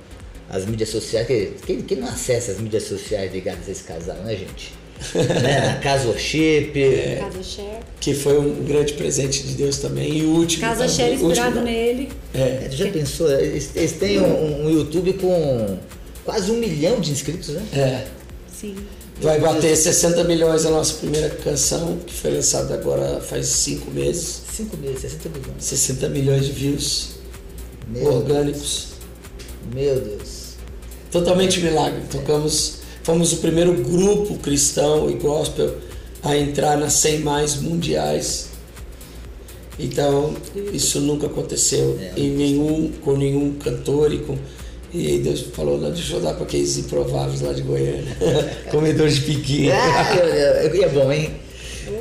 as 0.49 0.65
mídias 0.65 0.89
sociais. 0.89 1.27
Quem, 1.63 1.83
quem 1.83 1.97
não 1.99 2.07
acessa 2.07 2.51
as 2.51 2.59
mídias 2.59 2.83
sociais 2.83 3.31
ligadas 3.31 3.67
a 3.67 3.71
esse 3.71 3.83
casal, 3.83 4.17
né, 4.17 4.35
gente? 4.35 4.73
Né? 5.15 5.67
Na 5.67 5.75
Casa 5.79 6.07
Worship. 6.07 6.71
Casa 7.19 7.43
Share. 7.43 7.79
Que 7.99 8.13
foi 8.13 8.37
um 8.39 8.63
grande 8.63 8.93
presente 8.93 9.43
de 9.43 9.55
Deus 9.55 9.77
também. 9.77 10.17
E 10.17 10.21
o 10.23 10.29
último. 10.29 10.61
Casa 10.61 10.83
último 10.85 11.29
inspirado 11.31 11.55
não. 11.55 11.63
nele. 11.63 12.09
É, 12.33 12.65
É, 12.65 12.69
já 12.71 12.89
pensou? 12.89 13.31
Eles, 13.31 13.71
eles 13.75 13.93
têm 13.93 14.19
um, 14.19 14.65
um 14.65 14.69
YouTube 14.69 15.13
com 15.13 15.77
quase 16.23 16.51
um 16.51 16.57
milhão 16.57 16.99
de 16.99 17.11
inscritos, 17.11 17.49
né? 17.49 17.63
é. 17.73 18.05
Sim. 18.51 18.75
Vai 19.21 19.39
bater 19.39 19.75
60 19.75 20.23
milhões 20.23 20.65
a 20.65 20.71
nossa 20.71 20.95
primeira 20.95 21.29
canção, 21.29 21.97
que 22.05 22.13
foi 22.13 22.31
lançada 22.31 22.73
agora 22.73 23.21
faz 23.21 23.47
cinco 23.47 23.91
meses. 23.91 24.41
Cinco 24.51 24.75
meses, 24.77 25.01
60 25.01 25.29
milhões. 25.29 25.63
60 25.63 26.09
milhões 26.09 26.45
de 26.45 26.51
views 26.51 27.09
Meu, 27.87 28.05
orgânicos. 28.05 28.87
meu 29.73 29.99
Deus. 29.99 30.53
Totalmente 31.11 31.61
milagre. 31.61 32.01
Tocamos, 32.09 32.79
fomos 33.03 33.33
o 33.33 33.37
primeiro 33.37 33.73
grupo 33.73 34.35
cristão 34.39 35.09
e 35.09 35.13
gospel 35.13 35.75
a 36.21 36.37
entrar 36.37 36.77
nas 36.77 36.93
100 36.93 37.19
mais 37.19 37.55
mundiais. 37.61 38.47
Então, 39.79 40.35
isso 40.71 40.99
nunca 40.99 41.25
aconteceu 41.27 41.97
É, 41.99 42.19
em 42.19 42.29
nenhum, 42.29 42.91
com 43.01 43.17
nenhum 43.17 43.53
cantor 43.53 44.13
e 44.13 44.19
com. 44.19 44.37
E 44.93 45.07
aí 45.07 45.19
Deus 45.19 45.45
falou, 45.53 45.79
não, 45.79 45.89
deixa 45.91 46.13
eu 46.13 46.21
dar 46.21 46.35
para 46.35 46.43
aqueles 46.43 46.77
improváveis 46.77 47.41
lá 47.41 47.51
de 47.51 47.63
Goiânia, 47.63 48.15
comedores 48.69 49.15
de 49.15 49.21
piquinha. 49.21 49.73
Ah, 49.75 50.15
é, 50.15 50.67
é, 50.67 50.81
é 50.83 50.89
bom, 50.89 51.11
hein? 51.11 51.31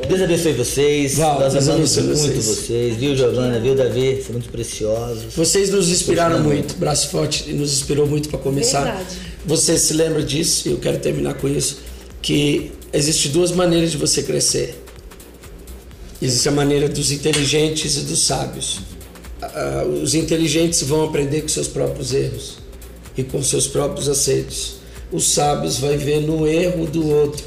Deus 0.07 0.21
abençoe 0.21 0.53
vocês. 0.53 1.15
Val, 1.15 1.41
Nós 1.41 1.55
Deus 1.55 1.69
amamos 1.69 1.99
abençoe 1.99 2.19
muito 2.29 2.43
vocês. 2.43 2.59
vocês. 2.59 2.97
Viu, 2.97 3.17
Giovana? 3.17 3.59
Viu, 3.59 3.75
Davi? 3.75 4.23
São 4.23 4.33
muito 4.35 4.51
preciosos. 4.51 5.35
Vocês 5.35 5.71
nos 5.71 5.89
inspiraram 5.91 6.37
Continua. 6.37 6.55
muito. 6.55 6.75
Braço 6.77 7.09
Forte 7.09 7.51
nos 7.53 7.73
inspirou 7.73 8.07
muito 8.07 8.29
para 8.29 8.39
começar. 8.39 8.85
Verdade. 8.85 9.32
Você 9.45 9.77
se 9.79 9.93
lembra 9.93 10.23
disso? 10.23 10.69
Eu 10.69 10.79
quero 10.79 10.99
terminar 10.99 11.35
com 11.35 11.49
isso. 11.49 11.79
Que 12.21 12.73
existe 12.93 13.29
duas 13.29 13.51
maneiras 13.51 13.91
de 13.91 13.97
você 13.97 14.23
crescer. 14.23 14.81
Existe 16.21 16.49
a 16.49 16.53
maneira 16.53 16.89
dos 16.89 17.11
inteligentes 17.11 17.97
e 17.97 18.01
dos 18.03 18.25
sábios. 18.25 18.81
Ah, 19.43 19.85
os 20.03 20.15
inteligentes 20.15 20.83
vão 20.83 21.05
aprender 21.05 21.43
com 21.43 21.49
seus 21.49 21.67
próprios 21.67 22.15
erros 22.15 22.59
e 23.17 23.25
com 23.25 23.43
seus 23.43 23.67
próprios 23.67 24.09
acertos. 24.09 24.77
Os 25.11 25.29
sábios 25.33 25.79
vai 25.79 25.97
ver 25.97 26.21
no 26.21 26.47
erro 26.47 26.87
do 26.87 27.07
outro 27.09 27.45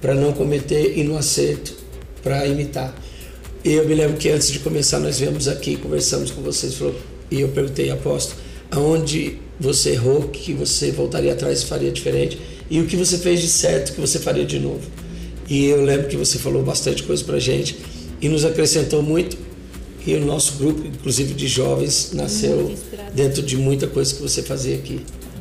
para 0.00 0.14
não 0.14 0.32
cometer 0.32 0.98
e 0.98 1.02
no 1.02 1.16
acerto 1.16 1.74
para 2.22 2.46
imitar. 2.46 2.94
E 3.64 3.72
eu 3.72 3.88
me 3.88 3.94
lembro 3.94 4.18
que 4.18 4.28
antes 4.28 4.52
de 4.52 4.58
começar 4.58 4.98
nós 4.98 5.18
viemos 5.18 5.48
aqui, 5.48 5.76
conversamos 5.76 6.30
com 6.30 6.42
vocês, 6.42 6.74
falou, 6.74 6.94
e 7.30 7.40
eu 7.40 7.48
perguntei, 7.48 7.90
apóstolo, 7.90 8.38
aonde 8.70 9.38
você 9.58 9.90
errou, 9.90 10.28
que 10.28 10.52
você 10.52 10.90
voltaria 10.90 11.32
atrás 11.32 11.62
e 11.62 11.66
faria 11.66 11.90
diferente, 11.90 12.38
e 12.70 12.80
o 12.80 12.86
que 12.86 12.96
você 12.96 13.18
fez 13.18 13.40
de 13.40 13.48
certo 13.48 13.92
que 13.92 14.00
você 14.00 14.18
faria 14.18 14.44
de 14.44 14.58
novo. 14.58 14.82
E 15.48 15.66
eu 15.66 15.82
lembro 15.82 16.08
que 16.08 16.16
você 16.16 16.38
falou 16.38 16.62
bastante 16.62 17.02
coisa 17.02 17.22
pra 17.22 17.38
gente 17.38 17.76
e 18.20 18.28
nos 18.28 18.44
acrescentou 18.44 19.02
muito. 19.02 19.36
E 20.06 20.14
o 20.14 20.24
nosso 20.24 20.54
grupo, 20.54 20.86
inclusive 20.86 21.32
de 21.34 21.48
jovens, 21.48 22.10
nasceu 22.12 22.74
dentro 23.14 23.42
de 23.42 23.56
muita 23.56 23.86
coisa 23.86 24.14
que 24.14 24.20
você 24.20 24.42
fazia 24.42 24.74
aqui. 24.76 25.00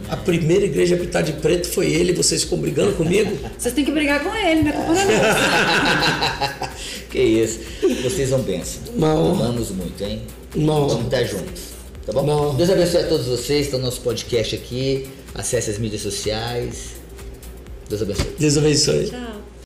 A 0.09 0.17
primeira 0.17 0.65
igreja 0.65 0.95
a 0.95 0.97
pintar 0.97 1.23
de 1.23 1.33
preto 1.33 1.67
foi 1.67 1.91
ele, 1.91 2.13
vocês 2.13 2.43
ficam 2.43 2.57
brigando 2.59 2.93
comigo? 2.93 3.31
Vocês 3.57 3.73
têm 3.73 3.85
que 3.85 3.91
brigar 3.91 4.21
com 4.23 4.35
ele, 4.35 4.63
né? 4.63 4.71
Culpa 4.73 4.93
não 4.93 5.05
nossa. 5.05 6.69
que 7.09 7.19
isso. 7.19 7.59
Vocês 8.03 8.29
são 8.29 8.41
bênção. 8.41 8.81
Amamos 8.97 9.71
muito, 9.71 10.03
hein? 10.03 10.21
Honra. 10.55 10.87
Vamos 10.87 11.05
estar 11.05 11.23
juntos. 11.23 11.72
Tá 12.05 12.11
bom? 12.11 12.55
Deus 12.55 12.69
abençoe 12.69 13.01
a 13.03 13.07
todos 13.07 13.27
vocês. 13.27 13.67
Está 13.67 13.77
no 13.77 13.85
nosso 13.85 14.01
podcast 14.01 14.55
aqui. 14.55 15.07
Acesse 15.33 15.71
as 15.71 15.77
mídias 15.77 16.01
sociais. 16.01 16.95
Deus 17.89 18.01
abençoe. 18.01 18.35
Deus 18.37 18.57
abençoe. 18.57 19.09
Tchau. 19.09 19.32